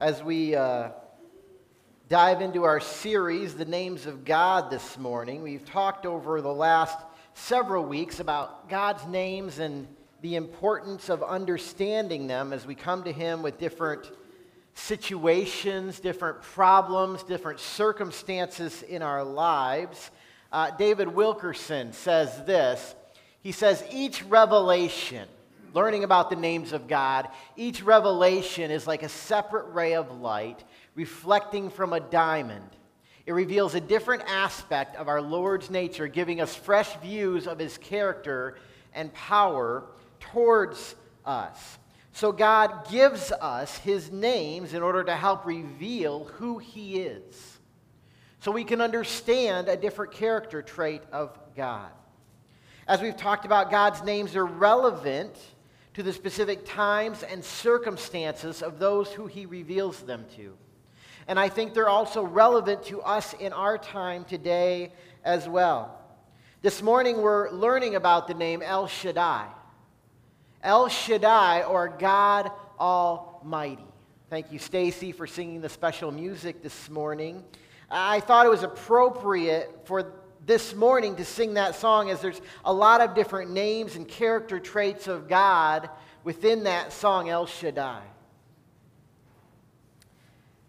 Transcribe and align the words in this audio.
As 0.00 0.22
we 0.22 0.54
uh, 0.54 0.92
dive 2.08 2.40
into 2.40 2.64
our 2.64 2.80
series, 2.80 3.54
The 3.54 3.66
Names 3.66 4.06
of 4.06 4.24
God, 4.24 4.70
this 4.70 4.96
morning, 4.96 5.42
we've 5.42 5.66
talked 5.66 6.06
over 6.06 6.40
the 6.40 6.54
last 6.54 6.96
several 7.34 7.84
weeks 7.84 8.18
about 8.18 8.70
God's 8.70 9.06
names 9.06 9.58
and 9.58 9.86
the 10.22 10.36
importance 10.36 11.10
of 11.10 11.22
understanding 11.22 12.28
them 12.28 12.54
as 12.54 12.64
we 12.64 12.74
come 12.74 13.04
to 13.04 13.12
Him 13.12 13.42
with 13.42 13.58
different 13.58 14.10
situations, 14.72 16.00
different 16.00 16.40
problems, 16.40 17.22
different 17.22 17.60
circumstances 17.60 18.80
in 18.82 19.02
our 19.02 19.22
lives. 19.22 20.10
Uh, 20.50 20.70
David 20.70 21.08
Wilkerson 21.08 21.92
says 21.92 22.42
this 22.46 22.94
He 23.42 23.52
says, 23.52 23.84
Each 23.92 24.22
revelation, 24.22 25.28
learning 25.74 26.04
about 26.04 26.30
the 26.30 26.36
names 26.36 26.72
of 26.72 26.88
God, 26.88 27.28
each 27.56 27.82
revelation 27.82 28.70
is 28.70 28.86
like 28.86 29.02
a 29.02 29.08
separate 29.08 29.72
ray 29.72 29.94
of 29.94 30.20
light 30.20 30.64
reflecting 30.94 31.70
from 31.70 31.92
a 31.92 32.00
diamond. 32.00 32.68
It 33.26 33.32
reveals 33.32 33.74
a 33.74 33.80
different 33.80 34.22
aspect 34.26 34.96
of 34.96 35.08
our 35.08 35.22
Lord's 35.22 35.70
nature, 35.70 36.08
giving 36.08 36.40
us 36.40 36.54
fresh 36.54 36.96
views 36.96 37.46
of 37.46 37.58
his 37.58 37.78
character 37.78 38.58
and 38.92 39.12
power 39.14 39.84
towards 40.18 40.96
us. 41.24 41.78
So, 42.12 42.32
God 42.32 42.90
gives 42.90 43.30
us 43.30 43.76
his 43.78 44.10
names 44.10 44.74
in 44.74 44.82
order 44.82 45.04
to 45.04 45.14
help 45.14 45.46
reveal 45.46 46.24
who 46.24 46.58
he 46.58 47.02
is, 47.02 47.58
so 48.40 48.50
we 48.50 48.64
can 48.64 48.80
understand 48.80 49.68
a 49.68 49.76
different 49.76 50.12
character 50.12 50.60
trait 50.60 51.02
of 51.12 51.38
God. 51.54 51.92
As 52.88 53.00
we've 53.00 53.16
talked 53.16 53.44
about, 53.44 53.70
God's 53.70 54.02
names 54.02 54.34
are 54.34 54.44
relevant 54.44 55.36
to 55.94 56.02
the 56.02 56.12
specific 56.12 56.64
times 56.64 57.22
and 57.22 57.44
circumstances 57.44 58.62
of 58.62 58.78
those 58.78 59.12
who 59.12 59.26
he 59.26 59.46
reveals 59.46 60.00
them 60.02 60.24
to. 60.36 60.56
And 61.26 61.38
I 61.38 61.48
think 61.48 61.74
they're 61.74 61.88
also 61.88 62.22
relevant 62.22 62.84
to 62.84 63.02
us 63.02 63.34
in 63.34 63.52
our 63.52 63.78
time 63.78 64.24
today 64.24 64.92
as 65.24 65.48
well. 65.48 65.98
This 66.62 66.82
morning, 66.82 67.22
we're 67.22 67.50
learning 67.50 67.94
about 67.94 68.28
the 68.28 68.34
name 68.34 68.62
El 68.62 68.86
Shaddai. 68.86 69.46
El 70.62 70.88
Shaddai, 70.88 71.62
or 71.62 71.88
God 71.88 72.50
Almighty. 72.78 73.86
Thank 74.28 74.52
you, 74.52 74.58
Stacy, 74.58 75.10
for 75.10 75.26
singing 75.26 75.60
the 75.60 75.68
special 75.68 76.12
music 76.12 76.62
this 76.62 76.90
morning. 76.90 77.42
I 77.90 78.20
thought 78.20 78.46
it 78.46 78.50
was 78.50 78.62
appropriate 78.62 79.80
for 79.84 80.12
this 80.50 80.74
morning 80.74 81.14
to 81.14 81.24
sing 81.24 81.54
that 81.54 81.76
song 81.76 82.10
as 82.10 82.20
there's 82.20 82.40
a 82.64 82.72
lot 82.72 83.00
of 83.00 83.14
different 83.14 83.52
names 83.52 83.94
and 83.94 84.08
character 84.08 84.58
traits 84.58 85.06
of 85.06 85.28
God 85.28 85.88
within 86.24 86.64
that 86.64 86.92
song, 86.92 87.28
El 87.28 87.46
Shaddai. 87.46 88.02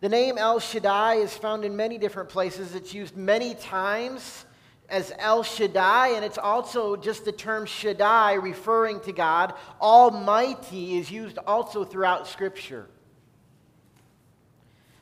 The 0.02 0.10
name 0.10 0.38
El 0.38 0.60
Shaddai 0.60 1.16
is 1.16 1.36
found 1.36 1.66
in 1.66 1.76
many 1.76 1.98
different 1.98 2.30
places. 2.30 2.76
It's 2.76 2.94
used 2.94 3.18
many 3.18 3.56
times 3.56 4.46
as 4.88 5.12
El 5.18 5.42
Shaddai, 5.42 6.10
and 6.10 6.24
it's 6.24 6.38
also 6.38 6.96
just 6.96 7.26
the 7.26 7.32
term 7.32 7.66
Shaddai 7.66 8.34
referring 8.34 9.00
to 9.00 9.12
God. 9.12 9.56
Almighty 9.82 11.00
is 11.00 11.10
used 11.10 11.40
also 11.48 11.84
throughout 11.86 12.28
Scripture. 12.28 12.86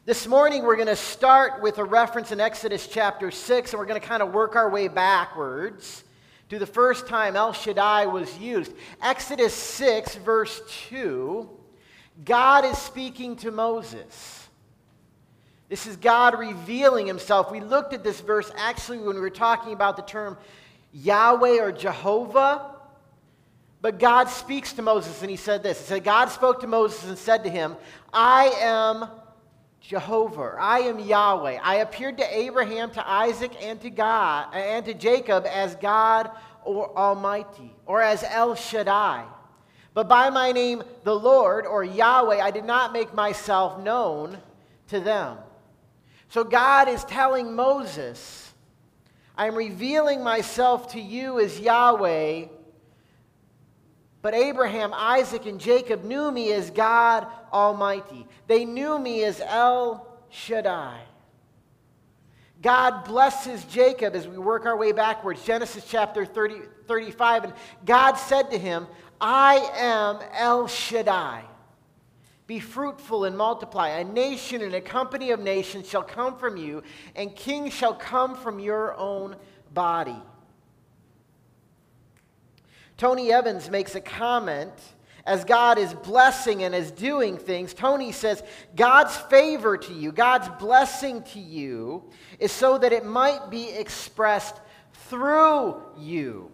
This 0.09 0.25
morning, 0.25 0.63
we're 0.63 0.75
going 0.75 0.87
to 0.87 0.95
start 0.95 1.61
with 1.61 1.77
a 1.77 1.83
reference 1.83 2.31
in 2.31 2.39
Exodus 2.39 2.87
chapter 2.87 3.29
6, 3.29 3.71
and 3.71 3.79
we're 3.79 3.85
going 3.85 4.01
to 4.01 4.07
kind 4.07 4.23
of 4.23 4.33
work 4.33 4.55
our 4.55 4.67
way 4.67 4.87
backwards 4.87 6.03
to 6.49 6.57
the 6.57 6.65
first 6.65 7.05
time 7.05 7.35
El 7.35 7.53
Shaddai 7.53 8.07
was 8.07 8.35
used. 8.39 8.73
Exodus 9.03 9.53
6, 9.53 10.15
verse 10.15 10.63
2, 10.89 11.47
God 12.25 12.65
is 12.65 12.75
speaking 12.79 13.35
to 13.35 13.51
Moses. 13.51 14.47
This 15.69 15.85
is 15.85 15.95
God 15.95 16.39
revealing 16.39 17.05
himself. 17.05 17.51
We 17.51 17.59
looked 17.59 17.93
at 17.93 18.03
this 18.03 18.19
verse 18.19 18.51
actually 18.57 18.97
when 18.97 19.13
we 19.13 19.21
were 19.21 19.29
talking 19.29 19.73
about 19.73 19.95
the 19.95 20.01
term 20.01 20.39
Yahweh 20.91 21.61
or 21.61 21.71
Jehovah. 21.71 22.77
But 23.83 23.99
God 23.99 24.27
speaks 24.27 24.73
to 24.73 24.81
Moses, 24.81 25.21
and 25.21 25.29
he 25.29 25.37
said 25.37 25.61
this 25.61 25.77
He 25.77 25.85
said, 25.85 26.03
God 26.03 26.29
spoke 26.29 26.61
to 26.61 26.67
Moses 26.67 27.07
and 27.07 27.15
said 27.15 27.43
to 27.43 27.49
him, 27.51 27.75
I 28.11 28.45
am 28.59 29.07
Jehovah. 29.81 30.55
I 30.59 30.79
am 30.79 30.99
Yahweh. 30.99 31.59
I 31.61 31.75
appeared 31.75 32.17
to 32.17 32.37
Abraham, 32.37 32.91
to 32.91 33.09
Isaac, 33.09 33.51
and 33.61 33.79
to 33.81 33.89
God 33.89 34.53
and 34.53 34.85
to 34.85 34.93
Jacob 34.93 35.45
as 35.45 35.75
God 35.75 36.31
or 36.63 36.95
Almighty, 36.97 37.73
or 37.85 38.01
as 38.01 38.23
El 38.23 38.55
Shaddai. 38.55 39.25
But 39.93 40.07
by 40.07 40.29
my 40.29 40.51
name, 40.51 40.83
the 41.03 41.15
Lord, 41.15 41.65
or 41.65 41.83
Yahweh, 41.83 42.39
I 42.39 42.51
did 42.51 42.65
not 42.65 42.93
make 42.93 43.13
myself 43.13 43.81
known 43.81 44.37
to 44.89 44.99
them. 44.99 45.37
So 46.29 46.43
God 46.43 46.87
is 46.87 47.03
telling 47.05 47.55
Moses, 47.55 48.53
I'm 49.35 49.55
revealing 49.55 50.23
myself 50.23 50.91
to 50.91 51.01
you 51.01 51.39
as 51.39 51.59
Yahweh 51.59 52.45
but 54.21 54.33
Abraham, 54.33 54.93
Isaac, 54.93 55.45
and 55.45 55.59
Jacob 55.59 56.03
knew 56.03 56.31
me 56.31 56.51
as 56.51 56.71
God 56.71 57.27
Almighty. 57.53 58.27
They 58.47 58.65
knew 58.65 58.99
me 58.99 59.23
as 59.23 59.41
El 59.45 60.05
Shaddai. 60.29 60.99
God 62.61 63.05
blesses 63.05 63.63
Jacob 63.65 64.15
as 64.15 64.27
we 64.27 64.37
work 64.37 64.65
our 64.65 64.75
way 64.75 64.91
backwards. 64.91 65.43
Genesis 65.45 65.85
chapter 65.87 66.25
30, 66.25 66.55
35. 66.87 67.45
And 67.45 67.53
God 67.85 68.15
said 68.15 68.51
to 68.51 68.57
him, 68.57 68.87
I 69.21 69.55
am 69.75 70.19
El 70.33 70.67
Shaddai. 70.67 71.45
Be 72.47 72.59
fruitful 72.59 73.25
and 73.25 73.37
multiply. 73.37 73.89
A 73.89 74.03
nation 74.03 74.61
and 74.61 74.73
a 74.73 74.81
company 74.81 75.31
of 75.31 75.39
nations 75.39 75.87
shall 75.87 76.03
come 76.03 76.35
from 76.35 76.57
you, 76.57 76.83
and 77.15 77.33
kings 77.35 77.73
shall 77.73 77.93
come 77.93 78.35
from 78.35 78.59
your 78.59 78.97
own 78.97 79.35
body. 79.73 80.21
Tony 82.99 83.31
Evans 83.31 83.69
makes 83.69 83.95
a 83.95 84.01
comment 84.01 84.73
as 85.25 85.45
God 85.45 85.77
is 85.77 85.93
blessing 85.93 86.63
and 86.63 86.75
is 86.75 86.91
doing 86.91 87.37
things. 87.37 87.73
Tony 87.73 88.11
says, 88.11 88.43
God's 88.75 89.15
favor 89.15 89.77
to 89.77 89.93
you, 89.93 90.11
God's 90.11 90.49
blessing 90.59 91.23
to 91.31 91.39
you, 91.39 92.03
is 92.39 92.51
so 92.51 92.77
that 92.77 92.91
it 92.91 93.05
might 93.05 93.49
be 93.49 93.69
expressed 93.69 94.59
through 95.07 95.81
you. 95.97 96.51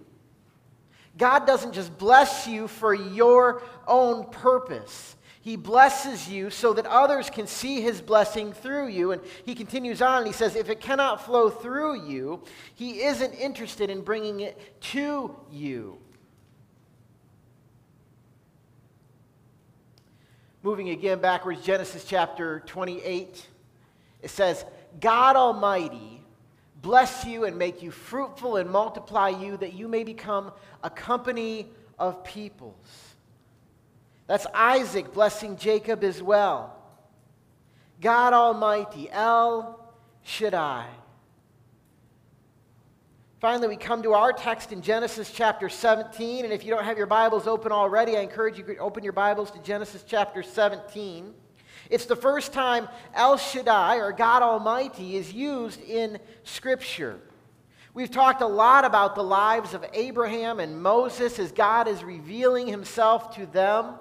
God 1.18 1.48
doesn't 1.48 1.74
just 1.74 1.98
bless 1.98 2.46
you 2.46 2.68
for 2.68 2.94
your 2.94 3.64
own 3.88 4.30
purpose. 4.30 5.16
He 5.42 5.56
blesses 5.56 6.30
you 6.30 6.52
so 6.52 6.74
that 6.74 6.86
others 6.86 7.32
can 7.32 7.48
see 7.48 7.82
his 7.82 8.02
blessing 8.02 8.54
through 8.54 8.90
you. 8.90 9.14
And 9.14 9.22
he 9.46 9.56
continues 9.56 10.00
on 10.00 10.20
and 10.20 10.28
he 10.28 10.34
says, 10.34 10.56
if 10.56 10.70
it 10.70 10.80
cannot 10.80 11.26
flow 11.26 11.50
through 11.50 12.06
you, 12.08 12.44
he 12.76 13.02
isn't 13.02 13.34
interested 13.34 13.90
in 13.90 14.02
bringing 14.02 14.42
it 14.42 14.80
to 14.92 15.36
you. 15.52 15.98
Moving 20.66 20.90
again 20.90 21.20
backwards, 21.20 21.62
Genesis 21.62 22.04
chapter 22.06 22.64
28, 22.66 23.46
it 24.24 24.30
says, 24.32 24.66
God 25.00 25.36
Almighty 25.36 26.24
bless 26.82 27.24
you 27.24 27.46
and 27.46 27.56
make 27.56 27.84
you 27.84 27.92
fruitful 27.92 28.56
and 28.56 28.68
multiply 28.72 29.30
you, 29.30 29.58
that 29.58 29.74
you 29.74 29.88
may 29.88 30.04
become 30.04 30.52
a 30.84 30.90
company 30.90 31.68
of 32.00 32.24
peoples. 32.24 33.14
That's 34.26 34.48
Isaac 34.56 35.14
blessing 35.14 35.56
Jacob 35.56 36.04
as 36.04 36.24
well. 36.24 36.76
God 38.02 38.34
Almighty, 38.34 39.08
El 39.12 39.80
Shaddai. 40.24 40.88
Finally, 43.46 43.68
we 43.68 43.76
come 43.76 44.02
to 44.02 44.14
our 44.14 44.34
text 44.34 44.72
in 44.72 44.82
Genesis 44.82 45.30
chapter 45.30 45.70
17. 45.70 46.46
And 46.46 46.52
if 46.52 46.64
you 46.64 46.72
don't 46.72 46.84
have 46.84 46.98
your 46.98 47.06
Bibles 47.06 47.46
open 47.46 47.72
already, 47.72 48.18
I 48.18 48.22
encourage 48.22 48.58
you 48.58 48.64
to 48.64 48.78
open 48.78 49.04
your 49.04 49.14
Bibles 49.14 49.52
to 49.52 49.60
Genesis 49.60 50.04
chapter 50.04 50.42
17. 50.42 51.32
It's 51.92 52.08
the 52.08 52.16
first 52.16 52.54
time 52.54 52.88
El 53.14 53.38
Shaddai, 53.38 53.98
or 53.98 54.14
God 54.14 54.42
Almighty, 54.42 55.16
is 55.16 55.32
used 55.32 55.80
in 55.84 56.18
Scripture. 56.44 57.20
We've 57.94 58.10
talked 58.10 58.42
a 58.42 58.48
lot 58.48 58.84
about 58.84 59.14
the 59.14 59.24
lives 59.24 59.76
of 59.76 59.86
Abraham 59.94 60.60
and 60.60 60.82
Moses 60.82 61.38
as 61.38 61.52
God 61.52 61.88
is 61.88 62.04
revealing 62.04 62.66
himself 62.66 63.36
to 63.36 63.46
them. 63.46 63.94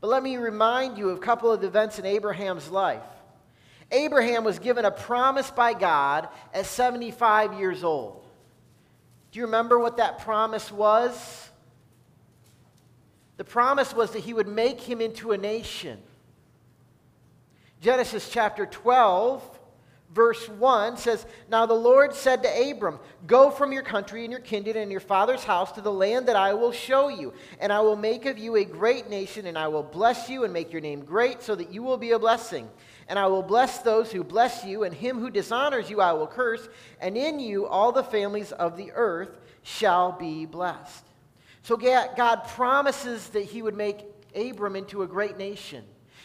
But 0.00 0.08
let 0.08 0.24
me 0.24 0.36
remind 0.36 0.98
you 0.98 1.10
of 1.10 1.18
a 1.18 1.20
couple 1.20 1.52
of 1.52 1.62
events 1.62 2.00
in 2.00 2.06
Abraham's 2.06 2.70
life. 2.70 3.04
Abraham 3.92 4.44
was 4.44 4.58
given 4.58 4.84
a 4.84 4.90
promise 4.90 5.50
by 5.50 5.72
God 5.72 6.28
at 6.54 6.66
75 6.66 7.54
years 7.54 7.82
old. 7.82 8.24
Do 9.32 9.38
you 9.38 9.46
remember 9.46 9.78
what 9.78 9.96
that 9.98 10.20
promise 10.20 10.70
was? 10.70 11.50
The 13.36 13.44
promise 13.44 13.94
was 13.94 14.10
that 14.12 14.20
he 14.20 14.34
would 14.34 14.48
make 14.48 14.80
him 14.80 15.00
into 15.00 15.32
a 15.32 15.38
nation. 15.38 15.98
Genesis 17.80 18.28
chapter 18.28 18.66
12, 18.66 19.42
verse 20.12 20.46
1 20.48 20.98
says, 20.98 21.24
Now 21.48 21.64
the 21.64 21.72
Lord 21.72 22.14
said 22.14 22.42
to 22.42 22.70
Abram, 22.70 22.98
Go 23.26 23.50
from 23.50 23.72
your 23.72 23.82
country 23.82 24.24
and 24.24 24.30
your 24.30 24.40
kindred 24.40 24.76
and 24.76 24.90
your 24.90 25.00
father's 25.00 25.44
house 25.44 25.72
to 25.72 25.80
the 25.80 25.92
land 25.92 26.28
that 26.28 26.36
I 26.36 26.52
will 26.52 26.72
show 26.72 27.08
you, 27.08 27.32
and 27.58 27.72
I 27.72 27.80
will 27.80 27.96
make 27.96 28.26
of 28.26 28.36
you 28.36 28.56
a 28.56 28.64
great 28.64 29.08
nation, 29.08 29.46
and 29.46 29.56
I 29.56 29.68
will 29.68 29.82
bless 29.82 30.28
you 30.28 30.44
and 30.44 30.52
make 30.52 30.72
your 30.72 30.82
name 30.82 31.04
great, 31.04 31.42
so 31.42 31.54
that 31.54 31.72
you 31.72 31.82
will 31.82 31.96
be 31.96 32.10
a 32.10 32.18
blessing. 32.18 32.68
And 33.10 33.18
I 33.18 33.26
will 33.26 33.42
bless 33.42 33.80
those 33.80 34.10
who 34.10 34.24
bless 34.24 34.64
you, 34.64 34.84
and 34.84 34.94
him 34.94 35.18
who 35.18 35.28
dishonors 35.28 35.90
you 35.90 36.00
I 36.00 36.14
will 36.14 36.26
curse, 36.26 36.66
and 36.98 37.14
in 37.14 37.38
you 37.38 37.66
all 37.66 37.92
the 37.92 38.02
families 38.02 38.52
of 38.52 38.78
the 38.78 38.92
earth 38.94 39.36
shall 39.62 40.12
be 40.12 40.46
blessed. 40.46 41.04
So 41.62 41.76
God 41.76 42.44
promises 42.48 43.28
that 43.30 43.44
he 43.44 43.60
would 43.60 43.76
make 43.76 44.06
Abram 44.34 44.76
into 44.76 45.02
a 45.02 45.06
great 45.06 45.36
nation. 45.36 45.84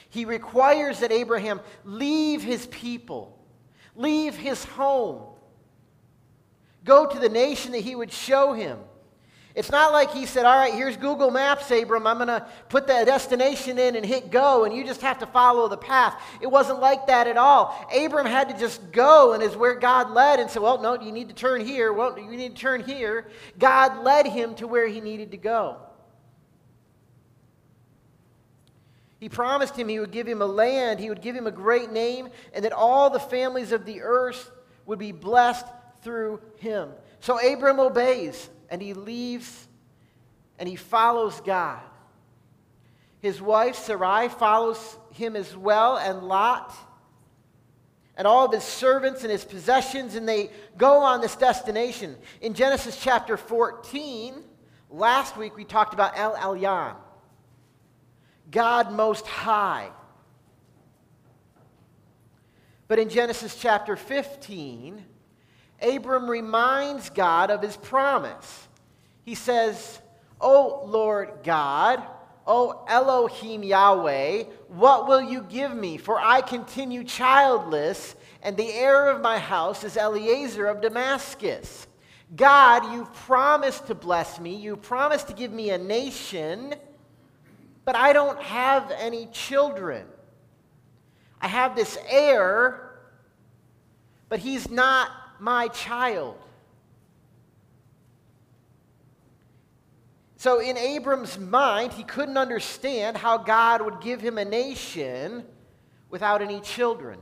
He 0.10 0.24
requires 0.24 1.00
that 1.02 1.12
Abraham 1.12 1.60
leave 1.84 2.42
his 2.42 2.68
people 2.68 3.36
leave 3.96 4.36
his 4.36 4.64
home, 4.64 5.24
go 6.84 7.08
to 7.08 7.20
the 7.20 7.30
nation 7.30 7.72
that 7.72 7.80
he 7.80 7.96
would 7.96 8.12
show 8.12 8.54
him. 8.54 8.78
It's 9.56 9.72
not 9.72 9.94
like 9.94 10.12
he 10.12 10.26
said, 10.26 10.46
All 10.46 10.56
right, 10.56 10.74
here's 10.74 10.98
Google 10.98 11.32
Maps, 11.32 11.72
Abram. 11.72 12.06
I'm 12.06 12.18
going 12.18 12.28
to 12.28 12.46
put 12.68 12.88
the 12.88 13.04
destination 13.06 13.80
in 13.80 13.96
and 13.96 14.06
hit 14.06 14.30
go, 14.30 14.66
and 14.66 14.76
you 14.76 14.84
just 14.84 15.02
have 15.02 15.20
to 15.20 15.26
follow 15.26 15.70
the 15.70 15.78
path. 15.78 16.22
It 16.42 16.48
wasn't 16.48 16.82
like 16.82 17.08
that 17.08 17.28
at 17.28 17.38
all. 17.38 17.88
Abram 17.96 18.26
had 18.26 18.50
to 18.50 18.58
just 18.58 18.92
go, 18.92 19.32
and 19.32 19.42
is 19.42 19.56
where 19.56 19.76
God 19.76 20.12
led 20.12 20.42
and 20.42 20.50
said, 20.50 20.62
Well, 20.62 20.82
no, 20.82 21.00
you 21.00 21.14
need 21.14 21.30
to 21.30 21.36
turn 21.36 21.66
here. 21.66 21.94
Well, 21.94 22.20
you 22.20 22.30
need 22.36 22.56
to 22.56 22.62
turn 22.62 22.84
here. 22.84 23.28
God 23.58 24.04
led 24.04 24.28
him 24.28 24.56
to 24.56 24.68
where 24.68 24.88
he 24.88 25.00
needed 25.00 25.32
to 25.32 25.38
go. 25.38 25.78
He 29.22 29.30
promised 29.30 29.78
him 29.78 29.88
he 29.88 30.00
would 30.02 30.12
give 30.12 30.28
him 30.28 30.42
a 30.42 30.46
land, 30.46 31.00
he 31.00 31.08
would 31.08 31.22
give 31.22 31.36
him 31.36 31.48
a 31.48 31.52
great 31.52 31.92
name, 31.92 32.28
and 32.54 32.66
that 32.66 32.74
all 32.74 33.10
the 33.10 33.20
families 33.20 33.72
of 33.72 33.86
the 33.86 34.02
earth 34.02 34.52
would 34.86 35.00
be 35.00 35.14
blessed 35.14 35.66
through 36.02 36.42
him. 36.58 36.90
So 37.22 37.40
Abram 37.40 37.80
obeys, 37.80 38.50
and 38.70 38.82
he 38.82 38.94
leaves, 38.94 39.68
and 40.60 40.68
he 40.68 40.76
follows 40.76 41.42
God. 41.42 41.82
His 43.20 43.42
wife 43.42 43.76
Sarai 43.76 44.30
follows 44.30 44.98
him 45.12 45.36
as 45.36 45.56
well, 45.56 45.98
and 45.98 46.24
Lot, 46.24 46.74
and 48.18 48.28
all 48.28 48.46
of 48.46 48.54
his 48.54 48.64
servants 48.64 49.24
and 49.24 49.32
his 49.32 49.44
possessions, 49.44 50.16
and 50.16 50.28
they 50.28 50.50
go 50.78 51.00
on 51.00 51.22
this 51.22 51.36
destination. 51.36 52.16
In 52.42 52.54
Genesis 52.54 53.00
chapter 53.02 53.36
14, 53.36 54.36
last 54.90 55.38
week 55.38 55.58
we 55.58 55.66
talked 55.66 55.94
about 55.94 56.18
El 56.18 56.36
Elyon. 56.36 56.96
God 58.52 58.92
Most 58.92 59.26
High. 59.26 59.90
But 62.88 63.00
in 63.00 63.10
Genesis 63.10 63.56
chapter 63.56 63.96
15, 63.96 65.04
Abram 65.82 66.30
reminds 66.30 67.10
God 67.10 67.52
of 67.52 67.62
his 67.62 67.78
promise. 67.78 68.68
He 69.24 69.36
says, 69.36 70.02
O 70.40 70.84
Lord 70.86 71.40
God, 71.44 72.04
O 72.48 72.86
Elohim 72.88 73.64
Yahweh, 73.64 74.44
what 74.68 75.08
will 75.08 75.22
you 75.22 75.42
give 75.42 75.76
me? 75.76 75.98
For 75.98 76.20
I 76.20 76.42
continue 76.42 77.04
childless, 77.04 78.16
and 78.42 78.56
the 78.56 78.72
heir 78.72 79.10
of 79.10 79.22
my 79.22 79.40
house 79.40 79.84
is 79.84 79.98
Eliezer 79.98 80.68
of 80.68 80.82
Damascus. 80.82 81.88
God, 82.36 82.94
you've 82.94 83.14
promised 83.14 83.88
to 83.88 83.96
bless 83.96 84.40
me. 84.40 84.56
You 84.56 84.76
promised 84.76 85.28
to 85.28 85.34
give 85.34 85.52
me 85.52 85.72
a 85.72 85.78
nation 85.78 86.76
but 87.86 87.96
I 87.96 88.14
don't 88.14 88.42
have 88.42 88.92
any 88.92 89.28
children. 89.28 90.08
I 91.40 91.48
have 91.48 91.76
this 91.76 91.98
heir, 92.10 92.98
but 94.28 94.40
he's 94.40 94.70
not 94.70 95.12
my 95.46 95.68
child. 95.68 96.36
So, 100.38 100.60
in 100.60 100.76
Abram's 100.76 101.38
mind, 101.38 101.94
he 101.94 102.04
couldn't 102.04 102.38
understand 102.38 103.16
how 103.16 103.38
God 103.38 103.84
would 103.84 104.02
give 104.02 104.22
him 104.22 104.40
a 104.40 104.46
nation 104.46 105.46
without 106.10 106.42
any 106.42 106.62
children. 106.62 107.20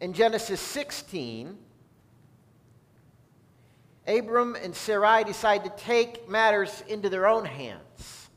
In 0.00 0.14
Genesis 0.14 0.60
16, 0.60 1.58
Abram 4.06 4.56
and 4.56 4.74
Sarai 4.74 5.22
decide 5.24 5.64
to 5.64 5.70
take 5.70 6.30
matters 6.30 6.82
into 6.88 7.10
their 7.10 7.26
own 7.26 7.44
hands. 7.44 8.30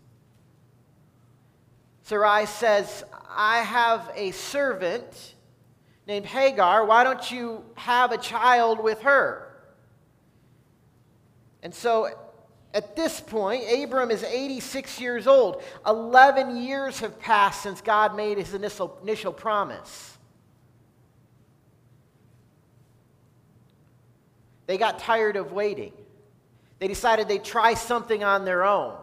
Sarai 2.04 2.46
says, 2.46 3.06
I 3.30 3.60
have 3.60 4.12
a 4.16 4.32
servant 4.32 5.36
named 6.08 6.26
Hagar. 6.26 6.86
Why 6.86 7.04
don't 7.04 7.30
you 7.30 7.64
have 7.76 8.12
a 8.12 8.18
child 8.18 8.82
with 8.82 9.02
her? 9.02 9.44
And 11.62 11.74
so 11.74 12.10
at 12.74 12.96
this 12.96 13.20
point, 13.20 13.64
Abram 13.72 14.10
is 14.10 14.24
86 14.24 15.02
years 15.02 15.28
old. 15.28 15.62
11 15.86 16.58
years 16.58 17.00
have 17.00 17.20
passed 17.20 17.62
since 17.62 17.82
God 17.82 18.16
made 18.16 18.38
his 18.38 18.54
initial, 18.54 18.98
initial 19.04 19.34
promise. 19.34 20.18
They 24.66 24.78
got 24.78 25.00
tired 25.00 25.36
of 25.36 25.52
waiting. 25.52 25.94
They 26.80 26.88
decided 26.88 27.28
they'd 27.28 27.44
try 27.44 27.74
something 27.74 28.24
on 28.24 28.46
their 28.46 28.64
own. 28.64 28.96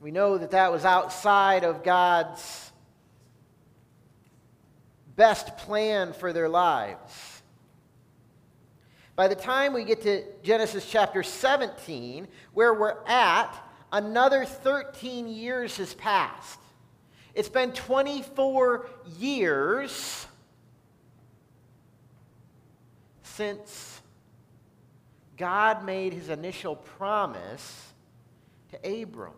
We 0.00 0.10
know 0.10 0.38
that 0.38 0.52
that 0.52 0.72
was 0.72 0.84
outside 0.84 1.62
of 1.62 1.84
God's 1.84 2.69
best 5.20 5.54
plan 5.58 6.14
for 6.14 6.32
their 6.32 6.48
lives. 6.48 7.42
By 9.16 9.28
the 9.28 9.34
time 9.34 9.74
we 9.74 9.84
get 9.84 10.00
to 10.04 10.24
Genesis 10.42 10.90
chapter 10.90 11.22
17, 11.22 12.26
where 12.54 12.72
we're 12.72 12.96
at, 13.06 13.54
another 13.92 14.46
13 14.46 15.28
years 15.28 15.76
has 15.76 15.92
passed. 15.92 16.58
It's 17.34 17.50
been 17.50 17.72
24 17.72 18.88
years 19.18 20.26
since 23.22 24.00
God 25.36 25.84
made 25.84 26.14
his 26.14 26.30
initial 26.30 26.76
promise 26.76 27.92
to 28.70 29.02
Abram. 29.02 29.34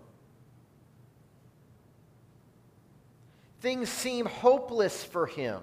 Things 3.60 3.88
seem 3.88 4.26
hopeless 4.26 5.02
for 5.02 5.26
him. 5.26 5.60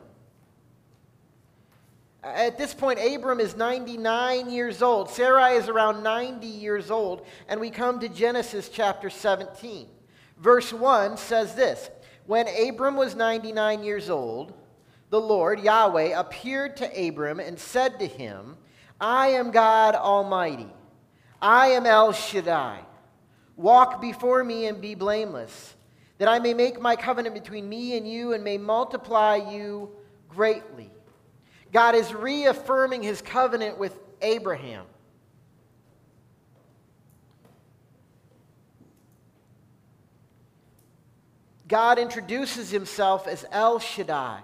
At 2.24 2.58
this 2.58 2.74
point, 2.74 3.00
Abram 3.00 3.40
is 3.40 3.56
99 3.56 4.50
years 4.50 4.82
old. 4.82 5.10
Sarai 5.10 5.54
is 5.54 5.70
around 5.70 6.04
90 6.04 6.48
years 6.48 6.92
old. 6.92 7.26
And 7.48 7.62
we 7.62 7.70
come 7.70 8.00
to 8.02 8.10
Genesis 8.10 8.70
chapter 8.70 9.10
17. 9.10 9.88
Verse 10.38 10.74
1 10.74 11.18
says 11.18 11.56
this 11.56 11.90
When 12.26 12.48
Abram 12.48 12.98
was 12.98 13.16
99 13.16 13.84
years 13.84 14.10
old, 14.10 14.54
the 15.10 15.20
Lord, 15.20 15.62
Yahweh, 15.62 16.20
appeared 16.20 16.78
to 16.78 17.08
Abram 17.08 17.40
and 17.40 17.58
said 17.58 18.00
to 18.00 18.06
him, 18.06 18.58
I 19.00 19.30
am 19.30 19.52
God 19.52 19.96
Almighty. 19.96 20.70
I 21.42 21.68
am 21.70 21.86
El 21.86 22.12
Shaddai. 22.12 22.82
Walk 23.56 24.02
before 24.02 24.44
me 24.44 24.68
and 24.68 24.82
be 24.82 24.94
blameless, 24.94 25.76
that 26.18 26.28
I 26.28 26.40
may 26.40 26.54
make 26.54 26.82
my 26.82 26.96
covenant 26.96 27.34
between 27.34 27.68
me 27.68 27.98
and 27.98 28.10
you 28.10 28.34
and 28.34 28.44
may 28.44 28.58
multiply 28.58 29.36
you 29.36 29.90
greatly. 30.30 30.92
God 31.72 31.96
is 31.96 32.14
reaffirming 32.14 33.04
his 33.04 33.22
covenant 33.22 33.78
with 33.78 33.98
Abraham. 34.22 34.86
God 41.68 42.00
introduces 42.00 42.72
himself 42.72 43.28
as 43.28 43.46
El 43.52 43.80
Shaddai. 43.80 44.42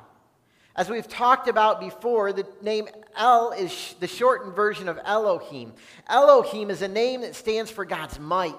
As 0.75 0.89
we've 0.89 1.07
talked 1.07 1.47
about 1.47 1.79
before, 1.79 2.31
the 2.31 2.45
name 2.61 2.87
El 3.17 3.51
is 3.51 3.95
the 3.99 4.07
shortened 4.07 4.55
version 4.55 4.87
of 4.87 4.99
Elohim. 5.03 5.73
Elohim 6.07 6.69
is 6.69 6.81
a 6.81 6.87
name 6.87 7.21
that 7.21 7.33
stands 7.33 7.71
for 7.71 7.83
God's 7.83 8.19
might, 8.19 8.53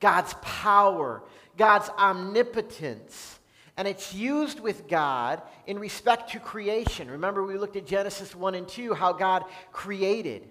God's 0.00 0.34
power, 0.42 1.22
God's 1.56 1.88
omnipotence. 1.90 3.38
And 3.76 3.88
it's 3.88 4.14
used 4.14 4.60
with 4.60 4.86
God 4.86 5.42
in 5.66 5.78
respect 5.78 6.30
to 6.30 6.40
creation. 6.40 7.10
Remember, 7.10 7.44
we 7.44 7.58
looked 7.58 7.76
at 7.76 7.86
Genesis 7.86 8.34
1 8.34 8.54
and 8.54 8.68
2, 8.68 8.94
how 8.94 9.12
God 9.12 9.44
created. 9.72 10.48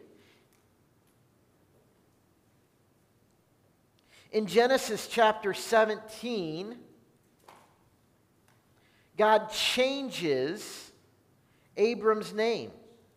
In 4.31 4.47
Genesis 4.47 5.07
chapter 5.07 5.53
17, 5.53 6.75
God 9.17 9.49
changes 9.51 10.91
Abram's 11.77 12.33
name. 12.33 12.71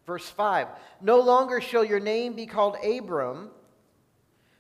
Verse 0.07 0.29
5 0.29 0.69
No 1.01 1.19
longer 1.19 1.61
shall 1.61 1.85
your 1.85 2.01
name 2.01 2.35
be 2.35 2.47
called 2.47 2.77
Abram, 2.85 3.51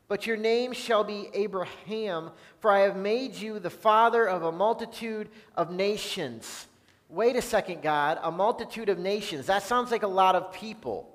but 0.09 0.27
your 0.27 0.37
name 0.37 0.73
shall 0.73 1.05
be 1.05 1.29
Abraham, 1.35 2.31
for 2.61 2.71
I 2.71 2.81
have 2.81 2.97
made 2.97 3.35
you 3.35 3.59
the 3.59 3.71
father 3.71 4.27
of 4.29 4.45
a 4.45 4.53
multitude 4.53 5.29
of 5.57 5.71
nations. 5.71 6.67
Wait 7.09 7.37
a 7.37 7.43
second, 7.43 7.83
God, 7.83 8.19
a 8.23 8.31
multitude 8.31 8.89
of 8.89 8.99
nations. 8.99 9.47
That 9.47 9.63
sounds 9.63 9.91
like 9.91 10.03
a 10.03 10.09
lot 10.09 10.35
of 10.35 10.53
people. 10.53 11.09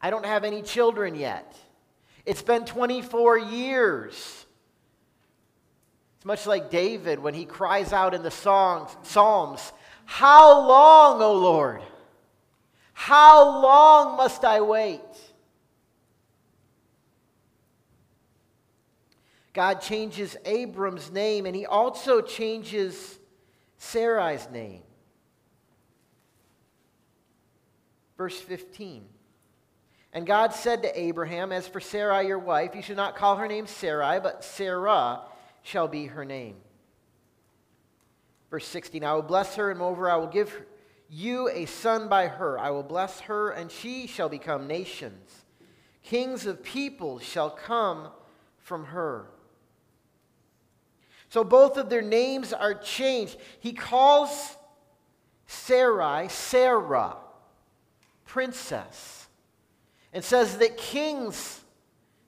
I 0.00 0.10
don't 0.10 0.26
have 0.26 0.44
any 0.44 0.62
children 0.62 1.14
yet. 1.14 1.56
It's 2.26 2.42
been 2.42 2.64
24 2.64 3.38
years. 3.38 4.46
It's 6.16 6.24
much 6.24 6.46
like 6.46 6.70
David 6.70 7.18
when 7.18 7.34
he 7.34 7.44
cries 7.44 7.92
out 7.92 8.14
in 8.14 8.22
the 8.22 8.30
songs, 8.30 8.96
Psalms, 9.02 9.72
How 10.04 10.66
long, 10.66 11.22
O 11.22 11.32
Lord? 11.34 11.82
How 12.92 13.44
long 13.60 14.16
must 14.16 14.44
I 14.44 14.60
wait? 14.60 15.00
God 19.54 19.80
changes 19.80 20.36
Abram's 20.44 21.10
name 21.10 21.46
and 21.46 21.56
he 21.56 21.64
also 21.64 22.20
changes 22.20 23.18
Sarai's 23.78 24.48
name. 24.50 24.82
Verse 28.18 28.38
15. 28.38 29.04
And 30.12 30.26
God 30.26 30.52
said 30.52 30.82
to 30.82 31.00
Abraham, 31.00 31.50
As 31.50 31.66
for 31.66 31.80
Sarai 31.80 32.26
your 32.26 32.38
wife, 32.38 32.74
you 32.74 32.82
should 32.82 32.96
not 32.96 33.16
call 33.16 33.36
her 33.36 33.48
name 33.48 33.66
Sarai, 33.66 34.20
but 34.20 34.44
Sarah 34.44 35.22
shall 35.62 35.88
be 35.88 36.06
her 36.06 36.24
name. 36.24 36.56
Verse 38.50 38.66
16 38.66 39.02
I 39.02 39.14
will 39.14 39.22
bless 39.22 39.56
her, 39.56 39.70
and 39.70 39.78
moreover, 39.80 40.08
I 40.08 40.16
will 40.16 40.28
give 40.28 40.62
you 41.08 41.48
a 41.48 41.66
son 41.66 42.08
by 42.08 42.28
her. 42.28 42.58
I 42.58 42.70
will 42.70 42.84
bless 42.84 43.20
her, 43.20 43.50
and 43.50 43.70
she 43.70 44.06
shall 44.06 44.28
become 44.28 44.68
nations. 44.68 45.44
Kings 46.04 46.46
of 46.46 46.62
peoples 46.62 47.22
shall 47.22 47.50
come 47.50 48.08
from 48.58 48.84
her. 48.86 49.26
So 51.28 51.42
both 51.42 51.76
of 51.76 51.90
their 51.90 52.02
names 52.02 52.52
are 52.52 52.74
changed. 52.74 53.36
He 53.60 53.72
calls 53.72 54.56
Sarai 55.46 56.28
Sarah, 56.28 57.16
princess, 58.24 59.26
and 60.12 60.22
says 60.22 60.58
that 60.58 60.76
kings, 60.76 61.62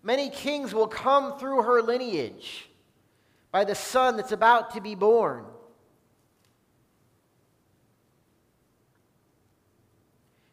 many 0.03 0.31
kings 0.31 0.75
will 0.75 0.88
come 0.88 1.38
through 1.38 1.62
her 1.62 1.83
lineage 1.83 2.69
by 3.53 3.65
the 3.65 3.75
son 3.75 4.17
that's 4.17 4.33
about 4.33 4.75
to 4.75 4.81
be 4.81 4.95
born. 4.95 5.45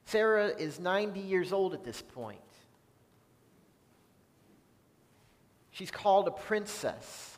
Sarah 0.05 0.49
is 0.49 0.79
90 0.79 1.19
years 1.19 1.51
old 1.51 1.73
at 1.73 1.83
this 1.83 2.01
point. 2.01 2.39
She's 5.71 5.89
called 5.89 6.27
a 6.27 6.31
princess. 6.31 7.32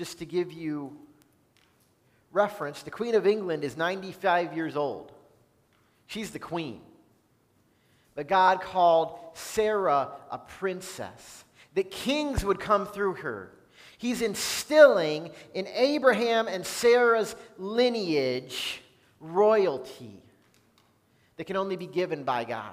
Just 0.00 0.20
to 0.20 0.24
give 0.24 0.50
you 0.50 0.96
reference, 2.32 2.82
the 2.82 2.90
Queen 2.90 3.14
of 3.14 3.26
England 3.26 3.64
is 3.64 3.76
95 3.76 4.56
years 4.56 4.74
old. 4.74 5.12
She's 6.06 6.30
the 6.30 6.38
queen. 6.38 6.80
But 8.14 8.26
God 8.26 8.62
called 8.62 9.18
Sarah 9.34 10.08
a 10.30 10.38
princess, 10.38 11.44
that 11.74 11.90
kings 11.90 12.42
would 12.46 12.58
come 12.58 12.86
through 12.86 13.16
her. 13.16 13.52
He's 13.98 14.22
instilling 14.22 15.32
in 15.52 15.66
Abraham 15.66 16.48
and 16.48 16.64
Sarah's 16.64 17.36
lineage 17.58 18.80
royalty 19.20 20.22
that 21.36 21.44
can 21.44 21.56
only 21.56 21.76
be 21.76 21.86
given 21.86 22.24
by 22.24 22.44
God. 22.44 22.72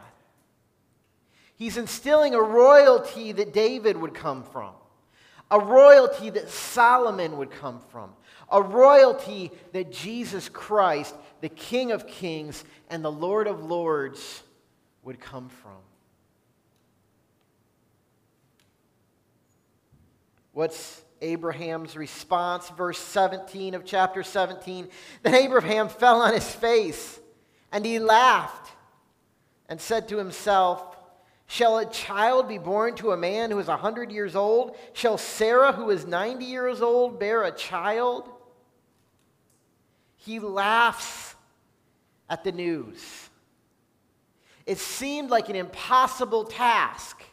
He's 1.57 1.75
instilling 1.75 2.35
a 2.35 2.41
royalty 2.41 3.33
that 3.33 3.51
David 3.51 3.97
would 3.97 4.13
come 4.13 4.43
from 4.43 4.71
a 5.49 5.59
royalty 5.59 6.29
that 6.29 6.49
Solomon 6.49 7.37
would 7.37 7.51
come 7.51 7.79
from, 7.91 8.11
a 8.51 8.61
royalty 8.61 9.51
that 9.73 9.91
Jesus 9.91 10.49
Christ, 10.49 11.15
the 11.41 11.49
King 11.49 11.91
of 11.91 12.07
Kings 12.07 12.63
and 12.89 13.03
the 13.03 13.11
Lord 13.11 13.47
of 13.47 13.63
Lords, 13.63 14.43
would 15.03 15.19
come 15.19 15.49
from. 15.49 15.71
What's 20.53 21.03
Abraham's 21.21 21.95
response? 21.95 22.69
Verse 22.71 22.97
17 22.97 23.73
of 23.75 23.85
chapter 23.85 24.23
17. 24.23 24.87
Then 25.21 25.35
Abraham 25.35 25.87
fell 25.87 26.21
on 26.21 26.33
his 26.33 26.51
face 26.51 27.19
and 27.71 27.85
he 27.85 27.99
laughed 27.99 28.71
and 29.69 29.79
said 29.79 30.09
to 30.09 30.17
himself, 30.17 30.86
Shall 31.47 31.77
a 31.77 31.85
child 31.85 32.49
be 32.49 32.57
born 32.57 32.95
to 32.95 33.11
a 33.11 33.17
man 33.17 33.51
who 33.51 33.59
is 33.59 33.69
a 33.69 33.77
hundred 33.77 34.11
years 34.11 34.35
old? 34.35 34.75
Shall 34.91 35.17
Sarah, 35.17 35.71
who 35.71 35.89
is 35.89 36.05
90 36.05 36.43
years 36.43 36.81
old, 36.81 37.19
bear 37.19 37.43
a 37.43 37.51
child? 37.51 38.29
He 40.17 40.39
laughs 40.39 41.35
at 42.29 42.43
the 42.43 42.51
news. 42.51 43.29
It 44.65 44.77
seemed 44.77 45.29
like 45.29 45.47
an 45.47 45.55
impossible 45.55 46.43
task. 46.43 47.23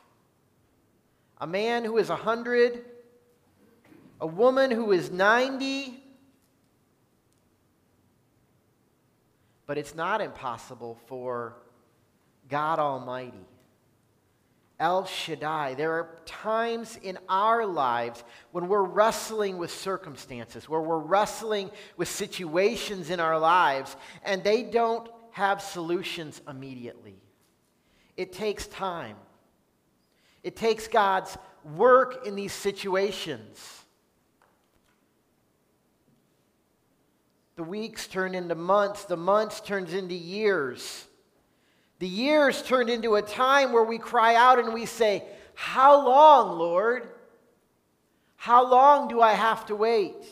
A 1.40 1.46
man 1.46 1.84
who 1.84 1.98
is 1.98 2.08
a 2.08 2.14
100, 2.14 2.84
a 4.20 4.26
woman 4.28 4.70
who 4.70 4.92
is 4.92 5.10
90. 5.10 6.00
But 9.66 9.76
it's 9.76 9.96
not 9.96 10.20
impossible 10.20 11.00
for 11.06 11.56
God 12.48 12.78
Almighty. 12.78 13.44
El 14.80 15.04
Shaddai. 15.04 15.74
There 15.74 15.92
are 15.92 16.18
times 16.26 16.98
in 17.02 17.18
our 17.28 17.64
lives 17.64 18.24
when 18.50 18.68
we're 18.68 18.82
wrestling 18.82 19.56
with 19.56 19.70
circumstances, 19.70 20.68
where 20.68 20.80
we're 20.80 20.98
wrestling 20.98 21.70
with 21.96 22.08
situations 22.08 23.10
in 23.10 23.20
our 23.20 23.38
lives, 23.38 23.96
and 24.24 24.42
they 24.42 24.62
don't 24.64 25.08
have 25.30 25.62
solutions 25.62 26.40
immediately. 26.48 27.16
It 28.16 28.32
takes 28.32 28.66
time, 28.66 29.16
it 30.42 30.56
takes 30.56 30.88
God's 30.88 31.36
work 31.76 32.26
in 32.26 32.34
these 32.34 32.52
situations. 32.52 33.80
The 37.56 37.62
weeks 37.62 38.08
turn 38.08 38.34
into 38.34 38.56
months, 38.56 39.04
the 39.04 39.16
months 39.16 39.60
turns 39.60 39.94
into 39.94 40.14
years. 40.14 41.06
The 42.04 42.10
years 42.10 42.60
turned 42.60 42.90
into 42.90 43.14
a 43.14 43.22
time 43.22 43.72
where 43.72 43.82
we 43.82 43.96
cry 43.96 44.34
out 44.34 44.58
and 44.58 44.74
we 44.74 44.84
say, 44.84 45.24
How 45.54 46.04
long, 46.04 46.58
Lord? 46.58 47.08
How 48.36 48.68
long 48.68 49.08
do 49.08 49.22
I 49.22 49.32
have 49.32 49.64
to 49.68 49.74
wait? 49.74 50.22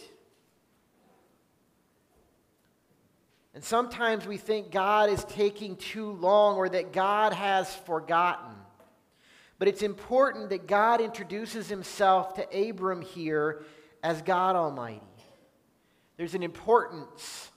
And 3.54 3.64
sometimes 3.64 4.26
we 4.26 4.36
think 4.36 4.70
God 4.70 5.08
is 5.08 5.24
taking 5.24 5.76
too 5.76 6.10
long 6.10 6.56
or 6.56 6.68
that 6.68 6.92
God 6.92 7.32
has 7.32 7.74
forgotten. 7.74 8.54
But 9.58 9.66
it's 9.66 9.80
important 9.80 10.50
that 10.50 10.66
God 10.66 11.00
introduces 11.00 11.70
himself 11.70 12.34
to 12.34 12.68
Abram 12.68 13.00
here 13.00 13.64
as 14.02 14.20
God 14.20 14.56
Almighty. 14.56 15.00
There's 16.18 16.34
an 16.34 16.42
importance 16.42 17.50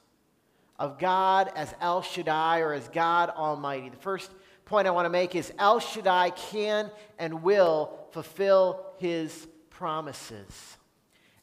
of 0.78 1.00
God 1.00 1.52
as 1.56 1.74
El 1.82 2.02
Shaddai 2.02 2.60
or 2.60 2.74
as 2.74 2.88
God 2.90 3.30
Almighty. 3.30 3.90
The 3.90 3.98
first 3.98 4.32
point 4.66 4.88
I 4.88 4.92
want 4.92 5.06
to 5.06 5.10
make 5.10 5.36
is 5.36 5.54
El 5.58 5.80
Shaddai 5.80 6.32
can 6.32 6.92
and 7.18 7.44
will 7.44 7.98
fulfill 8.12 8.86
his 8.98 9.48
promises. 9.70 10.78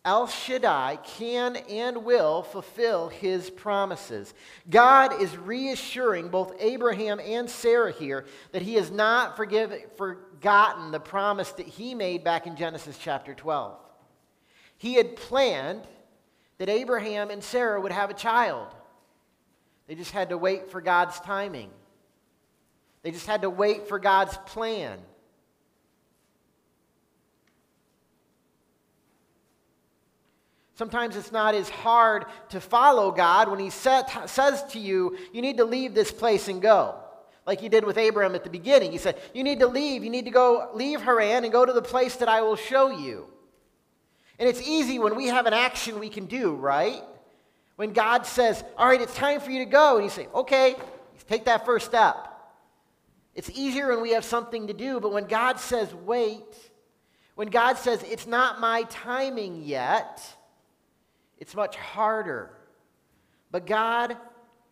El 0.04 0.26
Shaddai 0.26 0.98
can 1.04 1.54
and 1.56 2.04
will 2.04 2.42
fulfill 2.42 3.08
his 3.08 3.50
promises. 3.50 4.34
God 4.68 5.22
is 5.22 5.36
reassuring 5.36 6.28
both 6.28 6.56
Abraham 6.58 7.20
and 7.20 7.48
Sarah 7.48 7.92
here 7.92 8.26
that 8.50 8.62
he 8.62 8.74
has 8.74 8.90
not 8.90 9.36
forgive, 9.36 9.72
forgotten 9.96 10.90
the 10.90 10.98
promise 10.98 11.52
that 11.52 11.68
he 11.68 11.94
made 11.94 12.24
back 12.24 12.48
in 12.48 12.56
Genesis 12.56 12.98
chapter 13.00 13.32
12. 13.32 13.78
He 14.76 14.94
had 14.94 15.14
planned 15.14 15.86
that 16.58 16.68
Abraham 16.68 17.30
and 17.30 17.42
Sarah 17.42 17.80
would 17.80 17.92
have 17.92 18.10
a 18.10 18.14
child. 18.14 18.74
They 19.86 19.94
just 19.94 20.12
had 20.12 20.30
to 20.30 20.38
wait 20.38 20.70
for 20.70 20.80
God's 20.80 21.18
timing. 21.20 21.70
They 23.02 23.10
just 23.10 23.26
had 23.26 23.42
to 23.42 23.50
wait 23.50 23.88
for 23.88 23.98
God's 23.98 24.36
plan. 24.46 24.98
Sometimes 30.74 31.16
it's 31.16 31.32
not 31.32 31.54
as 31.54 31.68
hard 31.68 32.24
to 32.48 32.60
follow 32.60 33.10
God 33.10 33.48
when 33.48 33.58
He 33.58 33.70
set, 33.70 34.28
says 34.28 34.64
to 34.70 34.78
you, 34.78 35.16
you 35.32 35.42
need 35.42 35.58
to 35.58 35.64
leave 35.64 35.94
this 35.94 36.10
place 36.10 36.48
and 36.48 36.62
go. 36.62 36.96
Like 37.46 37.60
He 37.60 37.68
did 37.68 37.84
with 37.84 37.98
Abraham 37.98 38.34
at 38.34 38.44
the 38.44 38.50
beginning. 38.50 38.92
He 38.92 38.98
said, 38.98 39.20
You 39.34 39.44
need 39.44 39.60
to 39.60 39.66
leave. 39.66 40.02
You 40.02 40.10
need 40.10 40.24
to 40.24 40.30
go 40.30 40.70
leave 40.74 41.02
Haran 41.02 41.44
and 41.44 41.52
go 41.52 41.66
to 41.66 41.72
the 41.72 41.82
place 41.82 42.16
that 42.16 42.28
I 42.28 42.40
will 42.40 42.56
show 42.56 42.90
you. 42.90 43.26
And 44.38 44.48
it's 44.48 44.62
easy 44.62 44.98
when 44.98 45.14
we 45.14 45.26
have 45.26 45.46
an 45.46 45.52
action 45.52 46.00
we 46.00 46.08
can 46.08 46.26
do, 46.26 46.54
right? 46.54 47.02
When 47.76 47.92
God 47.92 48.26
says, 48.26 48.62
All 48.76 48.86
right, 48.86 49.00
it's 49.00 49.14
time 49.14 49.40
for 49.40 49.50
you 49.50 49.60
to 49.60 49.70
go, 49.70 49.96
and 49.96 50.04
you 50.04 50.10
say, 50.10 50.28
Okay, 50.34 50.76
take 51.28 51.44
that 51.46 51.64
first 51.64 51.86
step. 51.86 52.28
It's 53.34 53.50
easier 53.50 53.88
when 53.88 54.02
we 54.02 54.10
have 54.10 54.24
something 54.24 54.66
to 54.66 54.74
do, 54.74 55.00
but 55.00 55.12
when 55.12 55.26
God 55.26 55.58
says, 55.58 55.94
wait, 55.94 56.44
when 57.34 57.48
God 57.48 57.78
says, 57.78 58.02
it's 58.02 58.26
not 58.26 58.60
my 58.60 58.82
timing 58.84 59.62
yet, 59.64 60.22
it's 61.38 61.54
much 61.54 61.76
harder. 61.76 62.50
But 63.50 63.66
God 63.66 64.16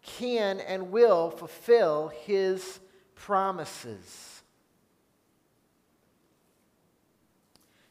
can 0.03 0.61
and 0.61 0.91
will 0.91 1.31
fulfill 1.31 2.09
his 2.25 2.81
promises. 3.15 4.43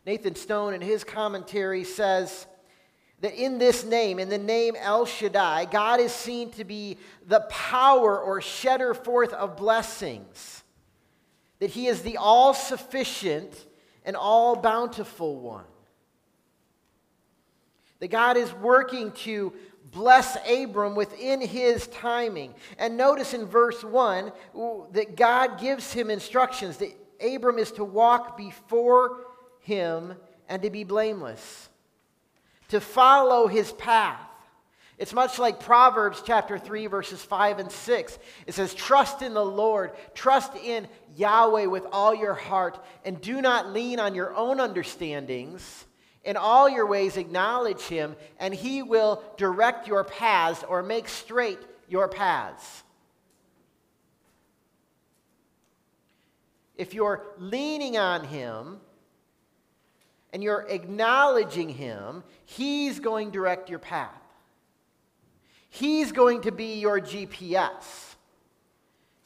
Nathan 0.05 0.35
Stone, 0.35 0.73
in 0.75 0.81
his 0.81 1.03
commentary, 1.03 1.83
says 1.83 2.47
that 3.21 3.33
in 3.33 3.57
this 3.57 3.83
name, 3.83 4.19
in 4.19 4.29
the 4.29 4.37
name 4.37 4.75
El 4.79 5.05
Shaddai, 5.05 5.65
God 5.65 5.99
is 5.99 6.11
seen 6.11 6.51
to 6.51 6.63
be 6.63 6.97
the 7.27 7.41
power 7.49 8.19
or 8.19 8.41
shedder 8.41 8.93
forth 8.93 9.33
of 9.33 9.57
blessings, 9.57 10.63
that 11.59 11.69
he 11.69 11.87
is 11.87 12.01
the 12.01 12.17
all 12.17 12.53
sufficient 12.53 13.65
and 14.05 14.15
all 14.15 14.55
bountiful 14.55 15.39
one. 15.39 15.65
That 17.99 18.07
God 18.07 18.37
is 18.37 18.53
working 18.53 19.11
to 19.23 19.53
bless 19.91 20.37
Abram 20.49 20.95
within 20.95 21.41
his 21.41 21.87
timing. 21.87 22.53
And 22.77 22.97
notice 22.97 23.33
in 23.33 23.45
verse 23.45 23.83
1 23.83 24.31
that 24.91 25.15
God 25.15 25.59
gives 25.59 25.91
him 25.91 26.09
instructions 26.09 26.77
that 26.77 26.95
Abram 27.21 27.57
is 27.57 27.71
to 27.73 27.83
walk 27.83 28.37
before 28.37 29.25
him 29.59 30.13
and 30.47 30.61
to 30.61 30.69
be 30.69 30.83
blameless, 30.83 31.68
to 32.69 32.79
follow 32.79 33.47
his 33.47 33.71
path. 33.73 34.19
It's 34.97 35.13
much 35.13 35.39
like 35.39 35.61
Proverbs 35.61 36.21
chapter 36.25 36.59
3, 36.59 36.87
verses 36.87 37.21
5 37.21 37.59
and 37.59 37.71
6. 37.71 38.19
It 38.47 38.53
says, 38.53 38.73
Trust 38.73 39.21
in 39.21 39.33
the 39.33 39.45
Lord, 39.45 39.91
trust 40.13 40.55
in 40.57 40.89
Yahweh 41.15 41.67
with 41.67 41.85
all 41.91 42.13
your 42.13 42.33
heart, 42.33 42.83
and 43.05 43.21
do 43.21 43.41
not 43.41 43.71
lean 43.71 43.99
on 43.99 44.13
your 44.13 44.35
own 44.35 44.59
understandings. 44.59 45.85
In 46.25 46.35
all 46.35 46.67
your 46.67 46.85
ways, 46.85 47.15
acknowledge 47.15 47.81
him, 47.83 48.17
and 48.39 48.53
he 48.53 48.83
will 48.83 49.23
direct 49.37 49.87
your 49.87 50.03
paths 50.03 50.65
or 50.67 50.83
make 50.83 51.07
straight 51.07 51.59
your 51.87 52.09
paths. 52.09 52.83
If 56.75 56.93
you're 56.93 57.25
leaning 57.37 57.97
on 57.97 58.25
him 58.25 58.81
and 60.31 60.43
you're 60.43 60.65
acknowledging 60.69 61.69
him, 61.69 62.23
he's 62.45 62.99
going 62.99 63.27
to 63.27 63.33
direct 63.33 63.69
your 63.69 63.79
path. 63.79 64.11
He's 65.69 66.11
going 66.11 66.41
to 66.41 66.51
be 66.51 66.79
your 66.79 66.99
GPS, 66.99 68.15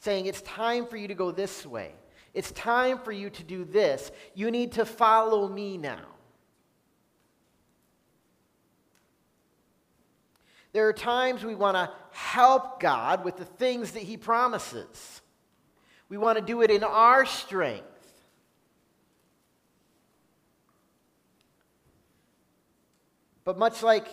saying, 0.00 0.26
It's 0.26 0.42
time 0.42 0.86
for 0.86 0.96
you 0.96 1.08
to 1.08 1.14
go 1.14 1.30
this 1.30 1.64
way. 1.64 1.92
It's 2.34 2.50
time 2.52 2.98
for 2.98 3.12
you 3.12 3.30
to 3.30 3.42
do 3.44 3.64
this. 3.64 4.10
You 4.34 4.50
need 4.50 4.72
to 4.72 4.84
follow 4.84 5.48
me 5.48 5.78
now. 5.78 6.04
There 10.72 10.88
are 10.88 10.92
times 10.92 11.44
we 11.44 11.54
want 11.54 11.76
to 11.76 11.90
help 12.10 12.80
God 12.80 13.24
with 13.24 13.36
the 13.36 13.44
things 13.44 13.92
that 13.92 14.02
He 14.02 14.16
promises. 14.16 15.22
We 16.08 16.18
want 16.18 16.36
to 16.36 16.44
do 16.44 16.62
it 16.62 16.70
in 16.70 16.82
our 16.82 17.24
strength. 17.24 17.93
But 23.44 23.58
much 23.58 23.82
like 23.82 24.06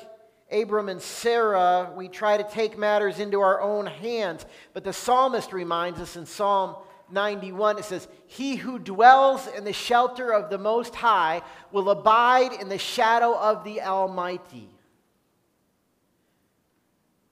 Abram 0.52 0.90
and 0.90 1.02
Sarah, 1.02 1.92
we 1.96 2.08
try 2.08 2.38
to 2.38 2.44
take 2.44 2.78
matters 2.78 3.20
into 3.20 3.40
our 3.42 3.62
own 3.62 3.86
hands. 3.86 4.46
But 4.74 4.84
the 4.84 4.94
psalmist 4.94 5.54
reminds 5.54 6.00
us 6.00 6.16
in 6.16 6.26
Psalm 6.26 6.76
91, 7.10 7.80
it 7.80 7.86
says, 7.86 8.08
He 8.28 8.56
who 8.56 8.80
dwells 8.80 9.48
in 9.48 9.64
the 9.64 9.74
shelter 9.74 10.32
of 10.34 10.50
the 10.50 10.58
Most 10.58 10.96
High 10.96 11.42
will 11.72 11.90
abide 11.90 12.54
in 12.54 12.70
the 12.70 12.78
shadow 12.78 13.38
of 13.38 13.64
the 13.64 13.82
Almighty 13.82 14.70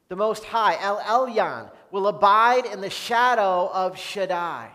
the 0.10 0.15
Most 0.15 0.44
High, 0.44 0.75
El 0.82 1.00
Elyon, 1.00 1.70
will 1.91 2.08
abide 2.08 2.65
in 2.65 2.82
the 2.82 2.89
shadow 2.89 3.70
of 3.72 3.98
Shaddai. 3.98 4.72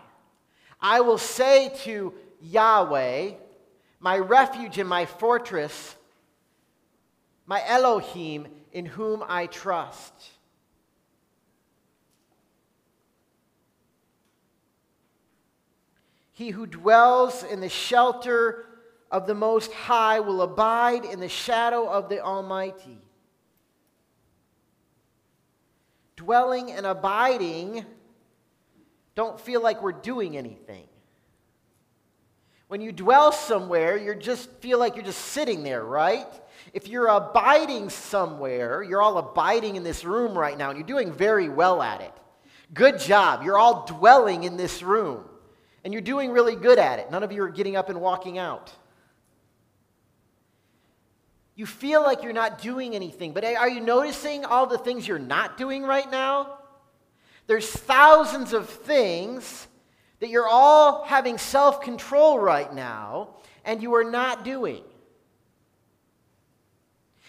I 0.79 1.01
will 1.01 1.17
say 1.17 1.73
to 1.83 2.13
Yahweh, 2.41 3.31
my 3.99 4.17
refuge 4.17 4.77
and 4.77 4.87
my 4.87 5.05
fortress, 5.05 5.95
my 7.45 7.61
Elohim 7.65 8.47
in 8.71 8.85
whom 8.85 9.23
I 9.27 9.47
trust. 9.47 10.13
He 16.33 16.49
who 16.49 16.65
dwells 16.65 17.43
in 17.43 17.61
the 17.61 17.69
shelter 17.69 18.65
of 19.09 19.27
the 19.27 19.35
Most 19.35 19.71
High 19.71 20.19
will 20.19 20.41
abide 20.41 21.05
in 21.05 21.19
the 21.19 21.29
shadow 21.29 21.87
of 21.87 22.09
the 22.09 22.19
Almighty 22.19 22.99
dwelling 26.15 26.71
and 26.71 26.85
abiding 26.85 27.85
don't 29.13 29.39
feel 29.39 29.61
like 29.61 29.81
we're 29.81 29.91
doing 29.91 30.37
anything. 30.37 30.87
When 32.67 32.81
you 32.81 32.91
dwell 32.91 33.31
somewhere, 33.31 33.95
you 33.95 34.15
just 34.15 34.49
feel 34.61 34.79
like 34.79 34.95
you're 34.95 35.05
just 35.05 35.25
sitting 35.25 35.63
there, 35.63 35.83
right? 35.83 36.27
If 36.73 36.87
you're 36.87 37.07
abiding 37.07 37.89
somewhere, 37.89 38.81
you're 38.81 39.01
all 39.01 39.17
abiding 39.17 39.75
in 39.75 39.83
this 39.83 40.03
room 40.03 40.37
right 40.37 40.57
now, 40.57 40.69
and 40.69 40.79
you're 40.79 40.87
doing 40.87 41.13
very 41.13 41.47
well 41.47 41.81
at 41.81 42.01
it. 42.01 42.11
Good 42.73 42.99
job. 42.99 43.43
You're 43.43 43.57
all 43.57 43.85
dwelling 43.85 44.43
in 44.43 44.57
this 44.57 44.81
room, 44.81 45.23
and 45.83 45.93
you're 45.93 46.01
doing 46.01 46.31
really 46.31 46.55
good 46.55 46.79
at 46.79 46.97
it. 46.99 47.11
None 47.11 47.21
of 47.21 47.31
you 47.31 47.43
are 47.43 47.49
getting 47.49 47.75
up 47.75 47.89
and 47.89 48.01
walking 48.01 48.39
out. 48.39 48.73
You 51.55 51.65
feel 51.65 52.01
like 52.01 52.23
you're 52.23 52.33
not 52.33 52.61
doing 52.61 52.95
anything, 52.95 53.31
but 53.31 53.45
are 53.45 53.69
you 53.69 53.79
noticing 53.79 54.43
all 54.43 54.65
the 54.65 54.77
things 54.77 55.07
you're 55.07 55.19
not 55.19 55.55
doing 55.55 55.83
right 55.83 56.09
now? 56.09 56.57
There's 57.47 57.69
thousands 57.69 58.53
of 58.53 58.67
things 58.67 59.67
that 60.19 60.29
you're 60.29 60.47
all 60.47 61.03
having 61.03 61.37
self 61.37 61.81
control 61.81 62.39
right 62.39 62.73
now, 62.73 63.29
and 63.63 63.81
you 63.81 63.95
are 63.95 64.03
not 64.03 64.43
doing. 64.43 64.83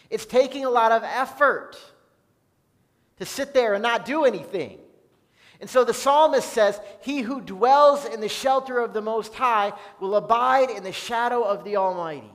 It's 0.08 0.26
taking 0.26 0.64
a 0.64 0.70
lot 0.70 0.92
of 0.92 1.02
effort 1.02 1.76
to 3.18 3.24
sit 3.24 3.54
there 3.54 3.74
and 3.74 3.82
not 3.82 4.04
do 4.04 4.24
anything. 4.24 4.78
And 5.60 5.68
so 5.68 5.84
the 5.84 5.94
psalmist 5.94 6.52
says, 6.52 6.78
He 7.00 7.22
who 7.22 7.40
dwells 7.40 8.04
in 8.04 8.20
the 8.20 8.28
shelter 8.28 8.78
of 8.78 8.92
the 8.92 9.00
Most 9.00 9.34
High 9.34 9.72
will 10.00 10.16
abide 10.16 10.70
in 10.70 10.82
the 10.82 10.92
shadow 10.92 11.42
of 11.42 11.64
the 11.64 11.76
Almighty. 11.76 12.30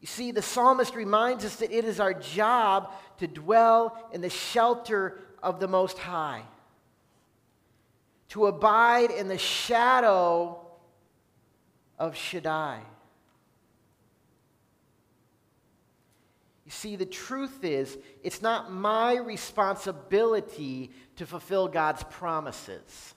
You 0.00 0.06
see, 0.06 0.32
the 0.32 0.42
psalmist 0.42 0.94
reminds 0.94 1.44
us 1.44 1.56
that 1.56 1.70
it 1.70 1.84
is 1.84 2.00
our 2.00 2.14
job 2.14 2.92
to 3.18 3.26
dwell 3.26 4.08
in 4.12 4.22
the 4.22 4.30
shelter 4.30 5.20
of 5.42 5.60
the 5.60 5.68
Most 5.68 5.98
High, 5.98 6.42
to 8.30 8.46
abide 8.46 9.10
in 9.10 9.28
the 9.28 9.38
shadow 9.38 10.58
of 11.98 12.16
Shaddai. 12.16 12.80
You 16.64 16.70
see, 16.70 16.96
the 16.96 17.04
truth 17.04 17.64
is, 17.64 17.98
it's 18.22 18.40
not 18.40 18.72
my 18.72 19.16
responsibility 19.16 20.92
to 21.16 21.26
fulfill 21.26 21.68
God's 21.68 22.04
promises. 22.04 23.14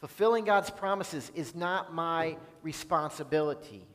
Fulfilling 0.00 0.44
God's 0.44 0.70
promises 0.70 1.30
is 1.34 1.54
not 1.54 1.94
my 1.94 2.36
responsibility. 2.62 3.86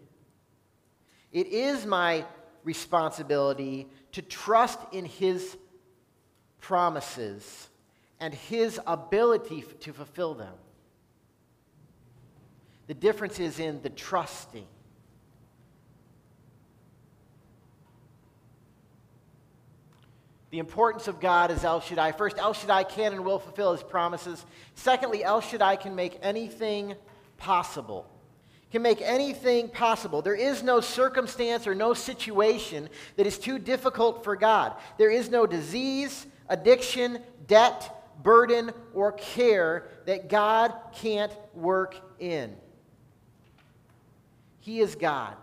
It 1.36 1.48
is 1.48 1.86
my 1.86 2.24
responsibility 2.64 3.90
to 4.14 4.22
trust 4.22 4.80
in 4.94 5.04
His 5.04 5.58
promises 6.62 7.68
and 8.22 8.34
His 8.34 8.80
ability 8.88 9.66
to 9.82 9.92
fulfill 9.92 10.34
them. 10.34 10.54
The 12.88 12.94
difference 12.94 13.42
is 13.42 13.60
in 13.60 13.82
the 13.82 13.90
trusting. 13.90 14.66
The 20.52 20.60
importance 20.60 21.10
of 21.10 21.20
God 21.20 21.52
is 21.52 21.66
El 21.66 21.82
Shaddai. 21.82 22.14
First, 22.14 22.38
El 22.38 22.54
Shaddai 22.54 22.86
can 22.86 23.12
and 23.12 23.26
will 23.26 23.40
fulfill 23.40 23.74
his 23.74 23.84
promises. 23.84 24.46
Secondly, 24.76 25.22
El 25.22 25.42
Shaddai 25.42 25.76
can 25.76 25.96
make 25.96 26.18
anything 26.22 26.96
possible 27.36 28.10
can 28.76 28.82
make 28.82 29.02
anything 29.02 29.70
possible. 29.70 30.22
There 30.22 30.36
is 30.36 30.62
no 30.62 30.82
circumstance 30.82 31.66
or 31.66 31.74
no 31.74 31.94
situation 31.94 32.90
that 33.16 33.26
is 33.26 33.40
too 33.40 33.58
difficult 33.58 34.22
for 34.22 34.36
God. 34.36 34.74
There 34.98 35.10
is 35.10 35.30
no 35.30 35.46
disease, 35.46 36.28
addiction, 36.50 37.20
debt, 37.48 37.90
burden, 38.22 38.72
or 38.94 39.14
care 39.14 39.88
that 40.08 40.28
God 40.28 40.74
can't 40.94 41.32
work 41.54 41.96
in. 42.20 42.54
He 44.60 44.82
is 44.82 44.96
God. 44.96 45.38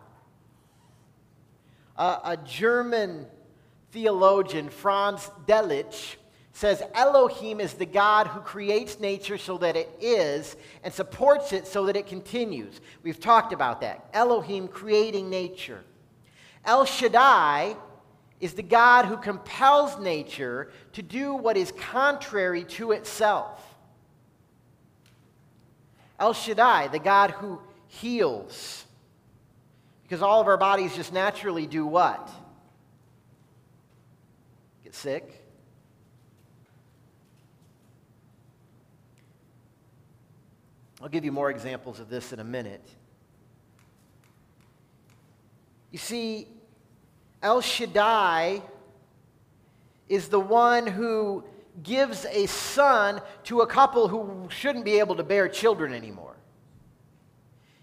a 1.97 2.37
German 2.45 3.25
theologian 3.93 4.69
Franz 4.69 5.31
Delitzsch 5.47 6.17
says 6.53 6.83
Elohim 6.95 7.61
is 7.61 7.75
the 7.75 7.87
God 7.87 8.27
who 8.27 8.41
creates 8.41 9.01
nature 9.01 9.39
so 9.39 9.57
that 9.59 9.75
it 9.75 9.89
is 10.01 10.57
and 10.85 10.93
supports 10.93 11.53
it 11.53 11.67
so 11.67 11.87
that 11.87 11.97
it 11.97 12.07
continues. 12.07 12.81
We've 13.03 13.19
talked 13.19 13.53
about 13.53 13.81
that. 13.81 14.07
Elohim 14.13 14.69
creating 14.69 15.31
nature. 15.31 15.83
El 16.65 16.85
Shaddai 16.85 17.75
is 18.41 18.53
the 18.53 18.63
God 18.63 19.07
who 19.07 19.17
compels 19.17 19.99
nature 19.99 20.71
to 20.93 21.03
do 21.03 21.35
what 21.35 21.57
is 21.57 21.73
contrary 21.73 22.65
to 22.65 22.93
itself. 22.93 23.61
El 26.19 26.35
Shaddai, 26.35 26.89
the 26.89 26.99
God 26.99 27.31
who 27.31 27.61
heals. 27.89 28.85
Because 30.03 30.23
all 30.23 30.41
of 30.41 30.47
our 30.49 30.59
bodies 30.59 30.95
just 30.95 31.13
naturally 31.13 31.67
do 31.67 31.87
what? 31.87 32.31
Get 34.85 34.95
sick 34.95 35.42
I'll 41.03 41.09
give 41.09 41.25
you 41.25 41.33
more 41.33 41.51
examples 41.51 41.99
of 41.99 42.09
this 42.09 42.33
in 42.33 42.39
a 42.39 42.45
minute. 42.45 42.89
You 45.91 45.99
see, 45.99 46.47
El 47.43 47.61
Shaddai 47.61 48.63
is 50.09 50.29
the 50.29 50.39
one 50.39 50.87
who 50.87 51.43
gives 51.83 52.25
a 52.27 52.47
son 52.47 53.21
to 53.45 53.63
a 53.63 53.67
couple 53.67 54.07
who 54.07 54.47
shouldn't 54.49 54.85
be 54.85 55.01
able 55.01 55.17
to 55.17 55.25
bear 55.25 55.49
children 55.49 55.93
anymore. 55.93 56.37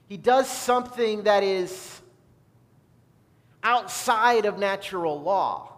He 0.07 0.15
does 0.15 0.49
something 0.49 1.23
that 1.23 1.43
is 1.43 2.01
outside 3.61 4.45
of 4.45 4.57
natural 4.57 5.21
law. 5.21 5.73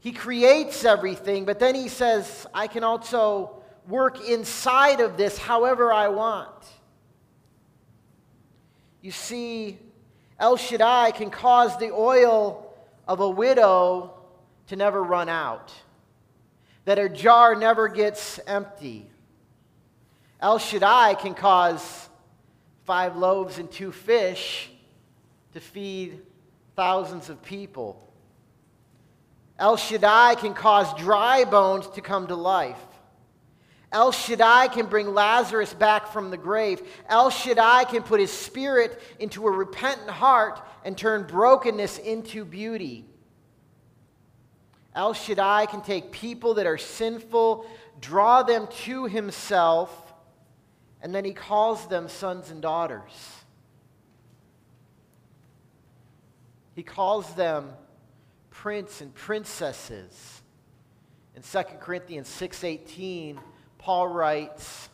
He 0.00 0.12
creates 0.12 0.84
everything, 0.84 1.46
but 1.46 1.58
then 1.58 1.74
he 1.74 1.88
says, 1.88 2.46
I 2.52 2.66
can 2.66 2.84
also 2.84 3.59
work 3.90 4.26
inside 4.26 5.00
of 5.00 5.16
this 5.16 5.36
however 5.36 5.92
I 5.92 6.08
want. 6.08 6.48
You 9.02 9.10
see, 9.10 9.78
El 10.38 10.56
Shaddai 10.56 11.10
can 11.10 11.30
cause 11.30 11.76
the 11.78 11.92
oil 11.92 12.74
of 13.06 13.20
a 13.20 13.28
widow 13.28 14.14
to 14.68 14.76
never 14.76 15.02
run 15.02 15.28
out, 15.28 15.72
that 16.84 16.98
her 16.98 17.08
jar 17.08 17.54
never 17.56 17.88
gets 17.88 18.38
empty. 18.46 19.10
El 20.40 20.58
Shaddai 20.58 21.14
can 21.14 21.34
cause 21.34 22.08
five 22.84 23.16
loaves 23.16 23.58
and 23.58 23.70
two 23.70 23.92
fish 23.92 24.70
to 25.52 25.60
feed 25.60 26.22
thousands 26.76 27.28
of 27.28 27.42
people. 27.42 28.10
El 29.58 29.76
Shaddai 29.76 30.36
can 30.36 30.54
cause 30.54 30.92
dry 30.94 31.44
bones 31.44 31.86
to 31.88 32.00
come 32.00 32.28
to 32.28 32.34
life. 32.34 32.78
El 33.92 34.12
Shaddai 34.12 34.68
can 34.68 34.86
bring 34.86 35.14
Lazarus 35.14 35.74
back 35.74 36.08
from 36.08 36.30
the 36.30 36.36
grave. 36.36 36.80
El 37.08 37.30
Shaddai 37.30 37.84
can 37.84 38.02
put 38.02 38.20
his 38.20 38.32
spirit 38.32 39.00
into 39.18 39.46
a 39.46 39.50
repentant 39.50 40.10
heart 40.10 40.60
and 40.84 40.96
turn 40.96 41.24
brokenness 41.24 41.98
into 41.98 42.44
beauty. 42.44 43.04
El 44.94 45.12
Shaddai 45.12 45.66
can 45.66 45.82
take 45.82 46.12
people 46.12 46.54
that 46.54 46.66
are 46.66 46.78
sinful, 46.78 47.66
draw 48.00 48.42
them 48.42 48.68
to 48.84 49.06
himself, 49.06 50.12
and 51.02 51.14
then 51.14 51.24
he 51.24 51.32
calls 51.32 51.86
them 51.86 52.08
sons 52.08 52.50
and 52.50 52.62
daughters. 52.62 53.40
He 56.74 56.82
calls 56.84 57.34
them 57.34 57.72
prince 58.50 59.00
and 59.00 59.12
princesses. 59.14 60.42
In 61.34 61.42
2 61.42 61.80
Corinthians 61.80 62.28
6:18, 62.28 63.38
Paul 63.80 64.08
writes, 64.08 64.90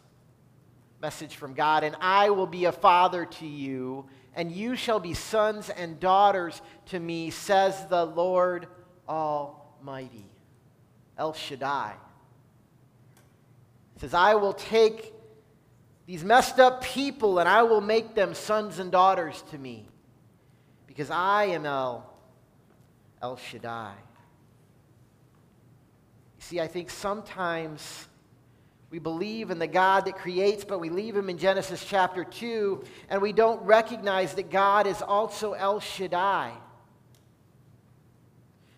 message 1.02 1.34
from 1.34 1.54
God, 1.54 1.82
and 1.82 1.96
I 2.00 2.30
will 2.30 2.46
be 2.46 2.66
a 2.66 2.72
father 2.72 3.26
to 3.26 3.46
you, 3.46 4.06
and 4.34 4.52
you 4.52 4.76
shall 4.76 5.00
be 5.00 5.12
sons 5.12 5.70
and 5.70 5.98
daughters 5.98 6.62
to 6.86 7.00
me, 7.00 7.30
says 7.30 7.86
the 7.86 8.04
Lord 8.04 8.68
Almighty. 9.08 10.30
El 11.18 11.32
Shaddai. 11.32 11.94
He 13.94 14.00
says, 14.00 14.14
I 14.14 14.34
will 14.34 14.52
take 14.52 15.12
these 16.06 16.22
messed 16.22 16.60
up 16.60 16.82
people 16.84 17.38
and 17.40 17.48
I 17.48 17.62
will 17.64 17.80
make 17.80 18.14
them 18.14 18.34
sons 18.34 18.78
and 18.78 18.92
daughters 18.92 19.42
to 19.50 19.58
me 19.58 19.88
because 20.86 21.10
I 21.10 21.46
am 21.46 21.66
El, 21.66 22.08
El 23.22 23.36
Shaddai. 23.36 23.94
You 26.36 26.42
see, 26.42 26.60
I 26.60 26.68
think 26.68 26.90
sometimes 26.90 28.08
we 28.90 28.98
believe 28.98 29.50
in 29.50 29.58
the 29.58 29.66
God 29.66 30.04
that 30.04 30.16
creates, 30.16 30.64
but 30.64 30.78
we 30.78 30.90
leave 30.90 31.16
him 31.16 31.28
in 31.28 31.38
Genesis 31.38 31.84
chapter 31.84 32.24
2, 32.24 32.84
and 33.08 33.20
we 33.20 33.32
don't 33.32 33.60
recognize 33.62 34.34
that 34.34 34.50
God 34.50 34.86
is 34.86 35.02
also 35.02 35.54
El 35.54 35.80
Shaddai, 35.80 36.52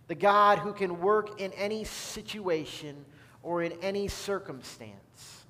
the 0.07 0.15
God 0.15 0.61
who 0.61 0.73
can 0.73 1.01
work 1.01 1.41
in 1.41 1.53
any 1.53 1.85
situation 1.85 3.05
or 3.43 3.63
in 3.63 3.73
any 3.83 4.09
circumstance. 4.09 5.45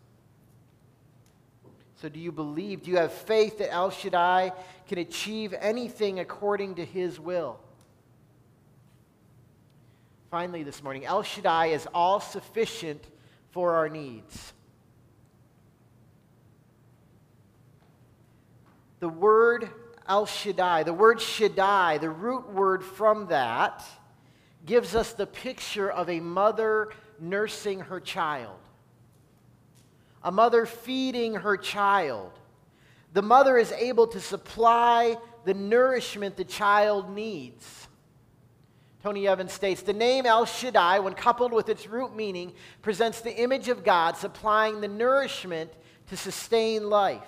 So, 2.01 2.09
do 2.09 2.19
you 2.21 2.31
believe? 2.31 2.83
Do 2.83 2.91
you 2.91 2.97
have 2.99 3.13
faith 3.13 3.59
that 3.59 3.73
El 3.73 3.91
Shaddai 3.91 4.53
can 4.87 4.99
achieve 4.99 5.55
anything 5.59 6.21
according 6.21 6.77
to 6.77 6.85
his 6.85 7.19
will? 7.19 7.59
Finally, 10.31 10.63
this 10.63 10.83
morning, 10.83 11.07
El 11.07 11.23
Shaddai 11.23 11.67
is 11.67 11.89
all 11.95 12.21
sufficient 12.21 13.03
for 13.51 13.75
our 13.75 13.89
needs. 13.89 14.53
The 19.01 19.09
word 19.09 19.69
El 20.09 20.27
Shaddai, 20.27 20.85
the 20.85 20.95
word 20.95 21.21
Shaddai, 21.21 21.99
the 21.99 22.11
root 22.11 22.53
word 22.53 22.83
from 22.83 23.27
that, 23.27 23.85
gives 24.65 24.95
us 24.95 25.13
the 25.13 25.27
picture 25.27 25.91
of 25.91 26.09
a 26.09 26.21
mother 26.21 26.91
nursing 27.21 27.81
her 27.81 28.01
child, 28.01 28.59
a 30.23 30.33
mother 30.33 30.67
feeding 30.67 31.35
her 31.35 31.57
child. 31.57 32.33
The 33.13 33.23
mother 33.23 33.57
is 33.57 33.73
able 33.73 34.07
to 34.09 34.21
supply 34.21 35.17
the 35.45 35.55
nourishment 35.55 36.37
the 36.37 36.45
child 36.45 37.11
needs. 37.11 37.88
Tony 39.03 39.29
Evans 39.29 39.53
states 39.53 39.83
The 39.83 39.93
name 39.93 40.27
El 40.27 40.45
Shaddai, 40.45 40.99
when 41.01 41.15
coupled 41.15 41.53
with 41.53 41.69
its 41.69 41.87
root 41.87 42.15
meaning, 42.15 42.53
presents 42.83 43.21
the 43.21 43.35
image 43.37 43.69
of 43.69 43.85
God 43.85 44.17
supplying 44.17 44.81
the 44.81 44.89
nourishment 44.89 45.73
to 46.09 46.17
sustain 46.17 46.89
life. 46.89 47.23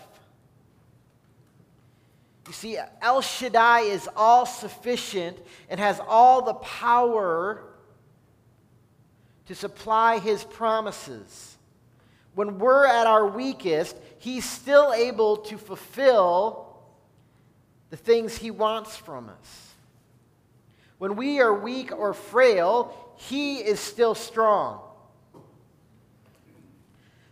You 2.47 2.53
see, 2.53 2.79
El 3.01 3.21
Shaddai 3.21 3.81
is 3.81 4.09
all 4.17 4.45
sufficient 4.45 5.39
and 5.69 5.79
has 5.79 6.01
all 6.09 6.43
the 6.43 6.55
power 6.55 7.63
to 9.47 9.55
supply 9.55 10.19
his 10.19 10.43
promises. 10.43 11.57
When 12.35 12.59
we're 12.59 12.87
at 12.87 13.07
our 13.07 13.27
weakest, 13.27 13.97
he's 14.19 14.45
still 14.45 14.93
able 14.93 15.37
to 15.39 15.59
fulfill 15.59 16.81
the 17.91 17.97
things 17.97 18.37
he 18.37 18.51
wants 18.51 18.97
from 18.97 19.29
us. 19.29 19.70
When 21.01 21.17
we 21.17 21.41
are 21.41 21.55
weak 21.55 21.93
or 21.97 22.13
frail, 22.13 22.95
He 23.17 23.57
is 23.57 23.81
still 23.81 24.15
strong. 24.15 24.83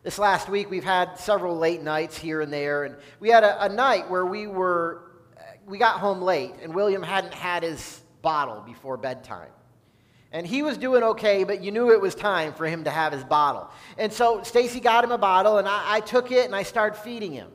This 0.02 0.18
last 0.18 0.48
week, 0.48 0.70
we've 0.70 0.82
had 0.82 1.18
several 1.18 1.54
late 1.54 1.82
nights 1.82 2.16
here 2.16 2.40
and 2.40 2.50
there, 2.50 2.84
and 2.84 2.96
we 3.20 3.28
had 3.28 3.44
a, 3.44 3.66
a 3.66 3.68
night 3.68 4.08
where 4.08 4.24
we 4.24 4.46
were, 4.46 5.02
we 5.66 5.76
got 5.76 6.00
home 6.00 6.22
late, 6.22 6.54
and 6.62 6.74
William 6.74 7.02
hadn't 7.02 7.34
had 7.34 7.62
his 7.62 8.00
bottle 8.22 8.62
before 8.62 8.96
bedtime. 8.96 9.50
And 10.32 10.46
he 10.46 10.62
was 10.62 10.78
doing 10.78 11.02
okay, 11.02 11.44
but 11.44 11.62
you 11.62 11.70
knew 11.70 11.92
it 11.92 12.00
was 12.00 12.14
time 12.14 12.54
for 12.54 12.66
him 12.66 12.84
to 12.84 12.90
have 12.90 13.12
his 13.12 13.22
bottle. 13.22 13.68
And 13.98 14.10
so 14.10 14.42
Stacy 14.44 14.80
got 14.80 15.04
him 15.04 15.12
a 15.12 15.18
bottle, 15.18 15.58
and 15.58 15.68
I, 15.68 15.96
I, 15.96 16.00
took 16.00 16.32
it 16.32 16.46
and 16.46 16.56
I 16.56 16.62
started 16.62 16.98
feeding 16.98 17.32
him. 17.32 17.50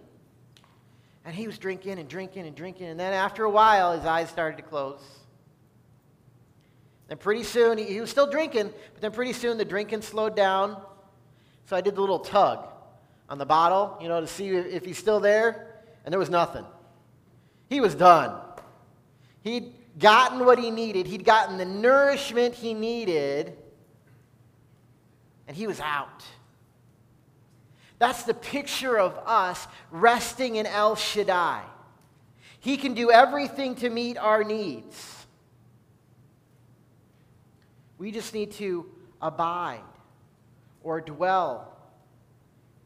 And 1.26 1.34
he 1.34 1.48
was 1.48 1.58
drinking 1.58 1.98
and 1.98 2.08
drinking 2.08 2.46
and 2.46 2.56
drinking, 2.56 2.90
and 2.90 3.00
then 3.00 3.14
after 3.14 3.46
a 3.46 3.50
while, 3.50 3.98
his 3.98 4.06
eyes 4.06 4.30
started 4.30 4.58
to 4.58 4.64
close. 4.64 5.02
And 7.10 7.20
pretty 7.20 7.44
soon, 7.44 7.78
he, 7.78 8.00
was 8.00 8.10
still 8.10 8.30
drinking, 8.30 8.72
but 8.94 9.02
then 9.02 9.12
pretty 9.12 9.34
soon 9.34 9.58
the 9.58 9.66
drinking 9.66 10.02
slowed 10.02 10.36
down. 10.36 10.82
So 11.66 11.76
I 11.76 11.82
did 11.82 11.96
the 11.96 12.02
little 12.02 12.20
tug 12.20 12.66
on 13.30 13.38
the 13.38 13.46
bottle, 13.46 13.98
you 14.02 14.08
know, 14.08 14.22
to 14.22 14.28
see 14.28 14.50
if 14.50 14.86
he's 14.86 14.98
still 14.98 15.20
there, 15.20 15.84
and 16.06 16.12
there 16.12 16.20
was 16.20 16.30
nothing. 16.30 16.66
He 17.70 17.82
was 17.82 17.96
done. 17.96 18.40
He'd 19.42 19.74
gotten 20.00 20.46
what 20.46 20.60
he 20.60 20.72
needed, 20.72 21.08
he'd 21.08 21.26
gotten 21.26 21.58
the 21.58 21.66
nourishment 21.66 22.56
he 22.56 22.74
needed, 22.74 23.58
and 25.48 25.56
he 25.56 25.68
was 25.68 25.80
out. 25.80 26.24
That's 28.00 28.24
the 28.24 28.34
picture 28.34 28.98
of 28.98 29.18
us 29.26 29.68
resting 29.92 30.56
in 30.56 30.66
El 30.66 30.96
Shaddai. 30.96 31.62
He 32.60 32.78
can 32.78 32.94
do 32.94 33.12
everything 33.12 33.76
to 33.76 33.90
meet 33.90 34.18
our 34.18 34.44
needs. 34.44 35.23
We 37.98 38.12
just 38.12 38.34
need 38.34 38.52
to 38.54 38.86
abide 39.22 39.84
or 40.84 41.02
dwell 41.02 41.76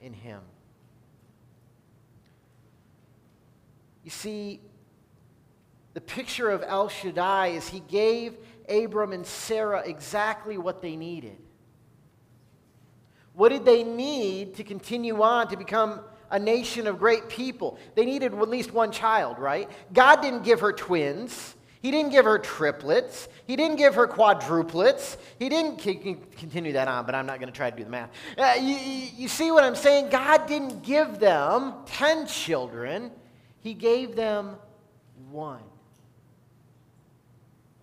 in 0.02 0.13
Him. 0.13 0.41
You 4.04 4.12
see, 4.12 4.62
the 5.93 6.02
picture 6.02 6.50
of 6.50 6.63
El 6.65 6.89
Shaddai 6.89 7.48
is 7.48 7.67
He 7.67 7.82
gave 7.82 8.38
Abram 8.70 9.12
and 9.12 9.26
Sarah 9.26 9.82
exactly 9.86 10.58
what 10.58 10.82
they 10.82 10.96
needed. 10.96 11.38
What 13.34 13.50
did 13.50 13.65
they 13.65 13.84
need 13.84 14.56
to 14.56 14.63
continue 14.63 15.22
on 15.22 15.50
to 15.50 15.58
become 15.58 16.02
a 16.32 16.39
nation 16.39 16.88
of 16.88 17.00
great 17.00 17.30
people? 17.30 17.78
They 17.96 18.06
needed 18.06 18.34
at 18.34 18.50
least 18.50 18.74
one 18.74 18.91
child, 18.91 19.39
right? 19.39 19.70
God 19.93 20.22
didn't 20.22 20.43
give 20.43 20.62
her 20.62 20.74
twins. 20.74 21.56
He 21.82 21.92
didn't 21.92 22.12
give 22.12 22.26
her 22.26 22.40
triplets. 22.40 23.30
He 23.46 23.56
didn't 23.56 23.78
give 23.78 23.96
her 23.96 24.08
quadruplets. 24.08 25.18
He 25.38 25.48
didn't 25.50 25.78
continue 25.78 26.74
that 26.74 26.88
on, 26.88 27.06
but 27.06 27.13
I'm 27.13 27.26
not 27.26 27.40
going 27.40 27.52
to 27.52 27.56
try 27.56 27.70
to 27.70 27.78
do 27.78 27.84
the 27.84 27.90
math. 27.90 28.10
Uh, 28.38 28.56
you, 28.60 28.76
you 28.76 29.28
see 29.28 29.52
what 29.52 29.63
I'm 29.63 29.76
saying? 29.76 30.10
God 30.10 30.48
didn't 30.48 30.84
give 30.84 31.20
them 31.20 31.74
10 31.86 32.28
children, 32.28 33.12
He 33.60 33.74
gave 33.74 34.16
them 34.16 34.56
one. 35.30 35.62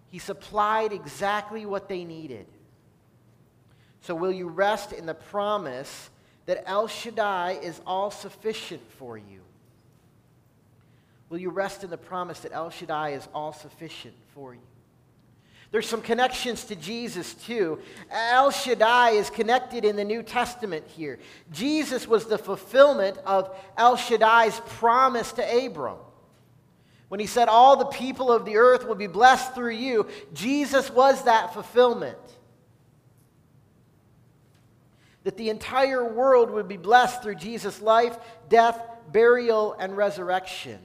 He 0.08 0.18
supplied 0.18 0.92
exactly 0.92 1.66
what 1.66 1.88
they 1.88 2.04
needed. 2.04 2.46
So, 4.00 4.14
will 4.14 4.32
you 4.32 4.48
rest 4.48 4.92
in 4.92 5.06
the 5.06 5.14
promise 5.14 6.10
that 6.46 6.68
El 6.68 6.88
Shaddai 6.88 7.58
is 7.62 7.80
all 7.86 8.10
sufficient 8.10 8.82
for 8.98 9.16
you? 9.16 9.43
Will 11.34 11.40
you 11.40 11.50
rest 11.50 11.82
in 11.82 11.90
the 11.90 11.98
promise 11.98 12.38
that 12.42 12.52
El 12.52 12.70
Shaddai 12.70 13.14
is 13.14 13.26
all 13.34 13.52
sufficient 13.52 14.14
for 14.36 14.54
you? 14.54 14.60
There's 15.72 15.88
some 15.88 16.00
connections 16.00 16.62
to 16.66 16.76
Jesus 16.76 17.34
too. 17.34 17.80
El 18.08 18.52
Shaddai 18.52 19.10
is 19.10 19.30
connected 19.30 19.84
in 19.84 19.96
the 19.96 20.04
New 20.04 20.22
Testament 20.22 20.84
here. 20.86 21.18
Jesus 21.50 22.06
was 22.06 22.26
the 22.26 22.38
fulfillment 22.38 23.18
of 23.26 23.52
El 23.76 23.96
Shaddai's 23.96 24.60
promise 24.78 25.32
to 25.32 25.66
Abram. 25.66 25.96
When 27.08 27.18
he 27.18 27.26
said, 27.26 27.48
All 27.48 27.76
the 27.78 27.86
people 27.86 28.30
of 28.30 28.44
the 28.44 28.56
earth 28.56 28.86
will 28.86 28.94
be 28.94 29.08
blessed 29.08 29.56
through 29.56 29.74
you, 29.74 30.06
Jesus 30.34 30.88
was 30.88 31.24
that 31.24 31.52
fulfillment 31.52 32.16
that 35.24 35.36
the 35.36 35.50
entire 35.50 36.04
world 36.04 36.48
would 36.50 36.68
be 36.68 36.76
blessed 36.76 37.24
through 37.24 37.34
Jesus' 37.34 37.82
life, 37.82 38.16
death, 38.48 38.80
burial, 39.10 39.72
and 39.80 39.96
resurrection. 39.96 40.78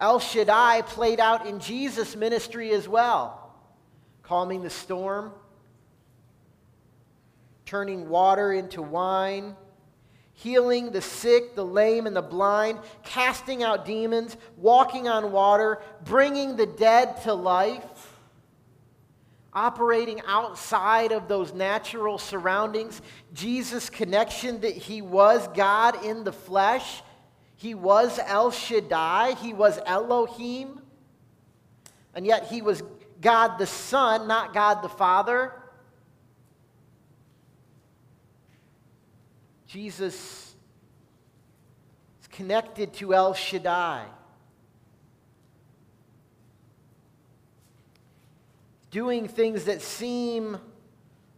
El 0.00 0.18
Shaddai 0.18 0.82
played 0.82 1.20
out 1.20 1.46
in 1.46 1.60
Jesus' 1.60 2.16
ministry 2.16 2.70
as 2.70 2.88
well, 2.88 3.52
calming 4.22 4.62
the 4.62 4.70
storm, 4.70 5.32
turning 7.66 8.08
water 8.08 8.52
into 8.52 8.80
wine, 8.80 9.54
healing 10.32 10.90
the 10.90 11.02
sick, 11.02 11.54
the 11.54 11.64
lame, 11.64 12.06
and 12.06 12.16
the 12.16 12.22
blind, 12.22 12.78
casting 13.04 13.62
out 13.62 13.84
demons, 13.84 14.36
walking 14.56 15.06
on 15.08 15.32
water, 15.32 15.80
bringing 16.04 16.56
the 16.56 16.66
dead 16.66 17.22
to 17.22 17.34
life 17.34 18.16
operating 19.52 20.20
outside 20.26 21.12
of 21.12 21.28
those 21.28 21.52
natural 21.52 22.18
surroundings. 22.18 23.02
Jesus' 23.34 23.90
connection 23.90 24.60
that 24.60 24.76
he 24.76 25.02
was 25.02 25.46
God 25.48 26.04
in 26.04 26.24
the 26.24 26.32
flesh, 26.32 27.02
he 27.60 27.74
was 27.74 28.18
El 28.24 28.50
Shaddai, 28.50 29.34
he 29.34 29.52
was 29.52 29.78
Elohim, 29.84 30.80
and 32.14 32.24
yet 32.24 32.46
he 32.46 32.62
was 32.62 32.82
God 33.20 33.58
the 33.58 33.66
Son, 33.66 34.26
not 34.26 34.54
God 34.54 34.82
the 34.82 34.88
Father. 34.88 35.52
Jesus 39.66 40.54
is 42.20 42.26
connected 42.28 42.94
to 42.94 43.14
El 43.14 43.34
Shaddai. 43.34 44.06
doing 48.90 49.28
things 49.28 49.64
that 49.64 49.80
seem 49.80 50.58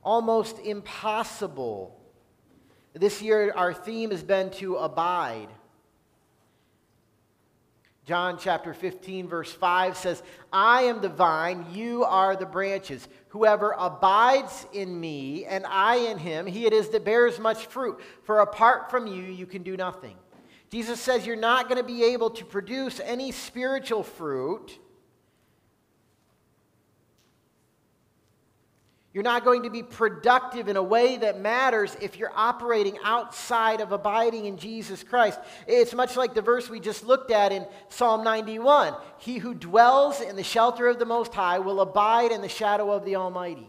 almost 0.02 0.58
impossible. 0.58 1.98
This 2.94 3.22
year, 3.22 3.52
our 3.54 3.74
theme 3.74 4.10
has 4.10 4.22
been 4.22 4.50
to 4.52 4.76
abide. 4.76 5.48
John 8.04 8.36
chapter 8.36 8.74
15, 8.74 9.28
verse 9.28 9.52
5 9.52 9.96
says, 9.96 10.22
I 10.52 10.82
am 10.82 11.00
the 11.00 11.08
vine, 11.08 11.66
you 11.72 12.02
are 12.02 12.34
the 12.34 12.46
branches. 12.46 13.06
Whoever 13.28 13.74
abides 13.78 14.66
in 14.72 14.98
me 14.98 15.44
and 15.44 15.64
I 15.66 15.96
in 15.96 16.18
him, 16.18 16.46
he 16.46 16.66
it 16.66 16.72
is 16.72 16.88
that 16.88 17.04
bears 17.04 17.38
much 17.38 17.66
fruit. 17.66 18.00
For 18.24 18.40
apart 18.40 18.90
from 18.90 19.06
you, 19.06 19.22
you 19.22 19.46
can 19.46 19.62
do 19.62 19.76
nothing. 19.76 20.16
Jesus 20.68 21.00
says 21.00 21.26
you're 21.26 21.36
not 21.36 21.68
going 21.68 21.80
to 21.80 21.86
be 21.86 22.02
able 22.02 22.30
to 22.30 22.44
produce 22.44 22.98
any 22.98 23.30
spiritual 23.30 24.02
fruit 24.02 24.78
You're 29.12 29.22
not 29.22 29.44
going 29.44 29.64
to 29.64 29.70
be 29.70 29.82
productive 29.82 30.68
in 30.68 30.76
a 30.76 30.82
way 30.82 31.18
that 31.18 31.38
matters 31.38 31.94
if 32.00 32.16
you're 32.16 32.32
operating 32.34 32.96
outside 33.04 33.82
of 33.82 33.92
abiding 33.92 34.46
in 34.46 34.56
Jesus 34.56 35.02
Christ. 35.02 35.38
It's 35.66 35.92
much 35.92 36.16
like 36.16 36.32
the 36.32 36.40
verse 36.40 36.70
we 36.70 36.80
just 36.80 37.04
looked 37.04 37.30
at 37.30 37.52
in 37.52 37.66
Psalm 37.90 38.24
91 38.24 38.94
He 39.18 39.36
who 39.36 39.52
dwells 39.52 40.22
in 40.22 40.36
the 40.36 40.42
shelter 40.42 40.86
of 40.86 40.98
the 40.98 41.04
Most 41.04 41.34
High 41.34 41.58
will 41.58 41.82
abide 41.82 42.32
in 42.32 42.40
the 42.40 42.48
shadow 42.48 42.90
of 42.90 43.04
the 43.04 43.16
Almighty. 43.16 43.68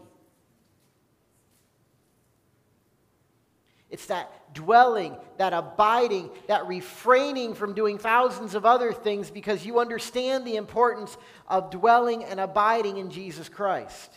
It's 3.90 4.06
that 4.06 4.54
dwelling, 4.54 5.14
that 5.36 5.52
abiding, 5.52 6.30
that 6.48 6.66
refraining 6.66 7.54
from 7.54 7.74
doing 7.74 7.98
thousands 7.98 8.54
of 8.54 8.64
other 8.64 8.92
things 8.92 9.30
because 9.30 9.66
you 9.66 9.78
understand 9.78 10.46
the 10.46 10.56
importance 10.56 11.16
of 11.46 11.70
dwelling 11.70 12.24
and 12.24 12.40
abiding 12.40 12.96
in 12.96 13.10
Jesus 13.10 13.48
Christ 13.50 14.10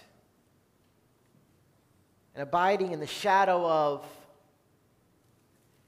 and 2.38 2.44
abiding 2.44 2.92
in 2.92 3.00
the 3.00 3.08
shadow 3.08 3.68
of 3.68 4.06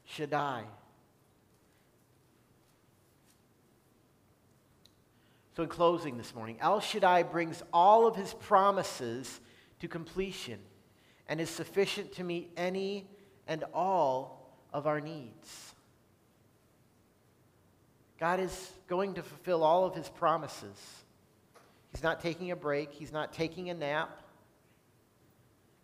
Shaddai. 0.05 0.63
So, 5.55 5.61
in 5.61 5.69
closing 5.69 6.17
this 6.17 6.33
morning, 6.33 6.57
El 6.59 6.79
Shaddai 6.79 7.21
brings 7.21 7.61
all 7.71 8.07
of 8.07 8.15
his 8.15 8.33
promises 8.33 9.39
to 9.79 9.87
completion 9.87 10.57
and 11.27 11.39
is 11.39 11.51
sufficient 11.51 12.13
to 12.13 12.23
meet 12.23 12.51
any 12.57 13.07
and 13.47 13.63
all 13.71 14.51
of 14.73 14.87
our 14.87 14.99
needs. 14.99 15.75
God 18.19 18.39
is 18.39 18.71
going 18.87 19.13
to 19.13 19.21
fulfill 19.21 19.63
all 19.63 19.85
of 19.85 19.93
his 19.93 20.09
promises. 20.09 21.03
He's 21.91 22.01
not 22.01 22.21
taking 22.21 22.49
a 22.49 22.55
break, 22.55 22.91
he's 22.91 23.11
not 23.11 23.33
taking 23.33 23.69
a 23.69 23.75
nap. 23.75 24.23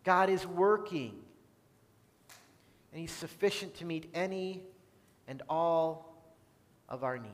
God 0.06 0.30
is 0.30 0.46
working, 0.46 1.16
and 2.92 3.02
He's 3.02 3.12
sufficient 3.12 3.76
to 3.78 3.86
meet 3.86 4.10
any 4.14 4.62
and 5.28 5.42
all 5.50 6.16
of 6.88 7.04
our 7.04 7.18
needs. 7.18 7.34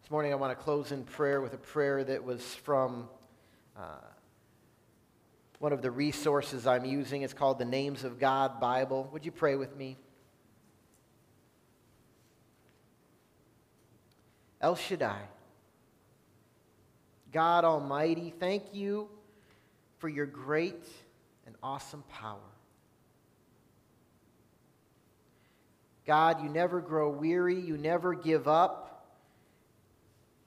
This 0.00 0.10
morning, 0.10 0.32
I 0.32 0.36
want 0.36 0.56
to 0.56 0.64
close 0.64 0.92
in 0.92 1.02
prayer 1.02 1.40
with 1.40 1.54
a 1.54 1.58
prayer 1.58 2.04
that 2.04 2.22
was 2.22 2.42
from 2.54 3.08
uh, 3.76 3.96
one 5.58 5.72
of 5.72 5.82
the 5.82 5.90
resources 5.90 6.64
I'm 6.64 6.84
using. 6.84 7.22
It's 7.22 7.34
called 7.34 7.58
the 7.58 7.64
Names 7.64 8.04
of 8.04 8.20
God 8.20 8.60
Bible. 8.60 9.10
Would 9.12 9.24
you 9.24 9.32
pray 9.32 9.56
with 9.56 9.76
me? 9.76 9.96
El 14.60 14.76
Shaddai. 14.76 15.22
God 17.32 17.64
Almighty, 17.64 18.34
thank 18.38 18.74
you 18.74 19.08
for 19.98 20.08
your 20.08 20.26
great 20.26 20.84
and 21.46 21.56
awesome 21.62 22.04
power. 22.10 22.38
God, 26.06 26.42
you 26.42 26.50
never 26.50 26.80
grow 26.80 27.08
weary, 27.08 27.58
you 27.58 27.78
never 27.78 28.12
give 28.14 28.46
up. 28.46 29.06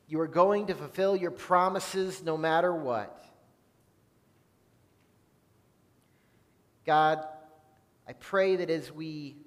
You 0.08 0.20
are 0.20 0.28
going 0.28 0.68
to 0.68 0.76
fulfill 0.76 1.16
your 1.16 1.32
promises 1.32 2.22
no 2.22 2.38
matter 2.38 2.76
what. 2.76 3.26
God, 6.86 7.26
I 8.08 8.14
pray 8.14 8.58
that 8.58 8.70
as 8.70 8.92
we 8.92 9.38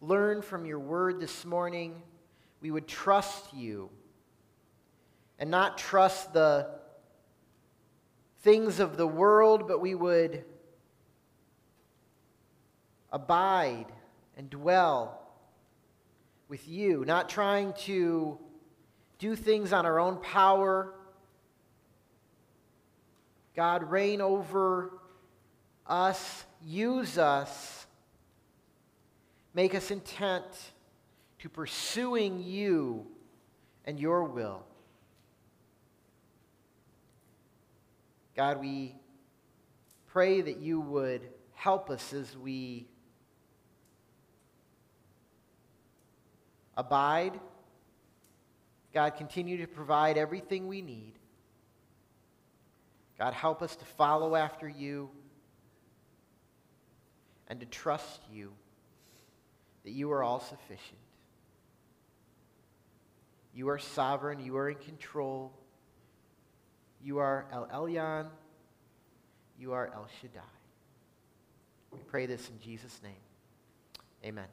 learn 0.00 0.42
from 0.42 0.64
your 0.64 0.78
word 0.78 1.18
this 1.18 1.44
morning, 1.44 2.00
we 2.60 2.70
would 2.70 2.86
trust 2.86 3.52
you 3.52 3.90
and 5.38 5.50
not 5.50 5.78
trust 5.78 6.32
the 6.32 6.70
things 8.42 8.78
of 8.78 8.96
the 8.96 9.06
world, 9.06 9.66
but 9.66 9.80
we 9.80 9.94
would 9.94 10.44
abide 13.10 13.86
and 14.36 14.50
dwell 14.50 15.20
with 16.48 16.68
you, 16.68 17.04
not 17.06 17.28
trying 17.28 17.72
to 17.72 18.38
do 19.18 19.34
things 19.34 19.72
on 19.72 19.86
our 19.86 19.98
own 19.98 20.18
power. 20.18 20.92
God, 23.56 23.90
reign 23.90 24.20
over 24.20 24.92
us, 25.86 26.44
use 26.62 27.18
us, 27.18 27.86
make 29.54 29.74
us 29.74 29.90
intent 29.90 30.44
to 31.38 31.48
pursuing 31.48 32.42
you 32.42 33.06
and 33.84 33.98
your 33.98 34.24
will. 34.24 34.64
God, 38.36 38.60
we 38.60 38.96
pray 40.08 40.40
that 40.40 40.58
you 40.58 40.80
would 40.80 41.22
help 41.54 41.88
us 41.90 42.12
as 42.12 42.36
we 42.36 42.88
abide. 46.76 47.38
God, 48.92 49.16
continue 49.16 49.58
to 49.58 49.66
provide 49.66 50.18
everything 50.18 50.66
we 50.66 50.82
need. 50.82 51.14
God, 53.18 53.34
help 53.34 53.62
us 53.62 53.76
to 53.76 53.84
follow 53.84 54.34
after 54.34 54.68
you 54.68 55.10
and 57.48 57.60
to 57.60 57.66
trust 57.66 58.20
you 58.32 58.52
that 59.84 59.92
you 59.92 60.10
are 60.10 60.22
all 60.22 60.40
sufficient. 60.40 60.98
You 63.54 63.68
are 63.68 63.78
sovereign. 63.78 64.40
You 64.40 64.56
are 64.56 64.68
in 64.68 64.76
control. 64.76 65.52
You 67.04 67.18
are 67.18 67.44
El 67.52 67.66
Elyon. 67.66 68.26
You 69.58 69.74
are 69.74 69.90
El 69.94 70.08
Shaddai. 70.20 70.40
We 71.92 71.98
pray 72.06 72.24
this 72.24 72.48
in 72.48 72.58
Jesus' 72.58 72.98
name. 73.02 73.12
Amen. 74.24 74.46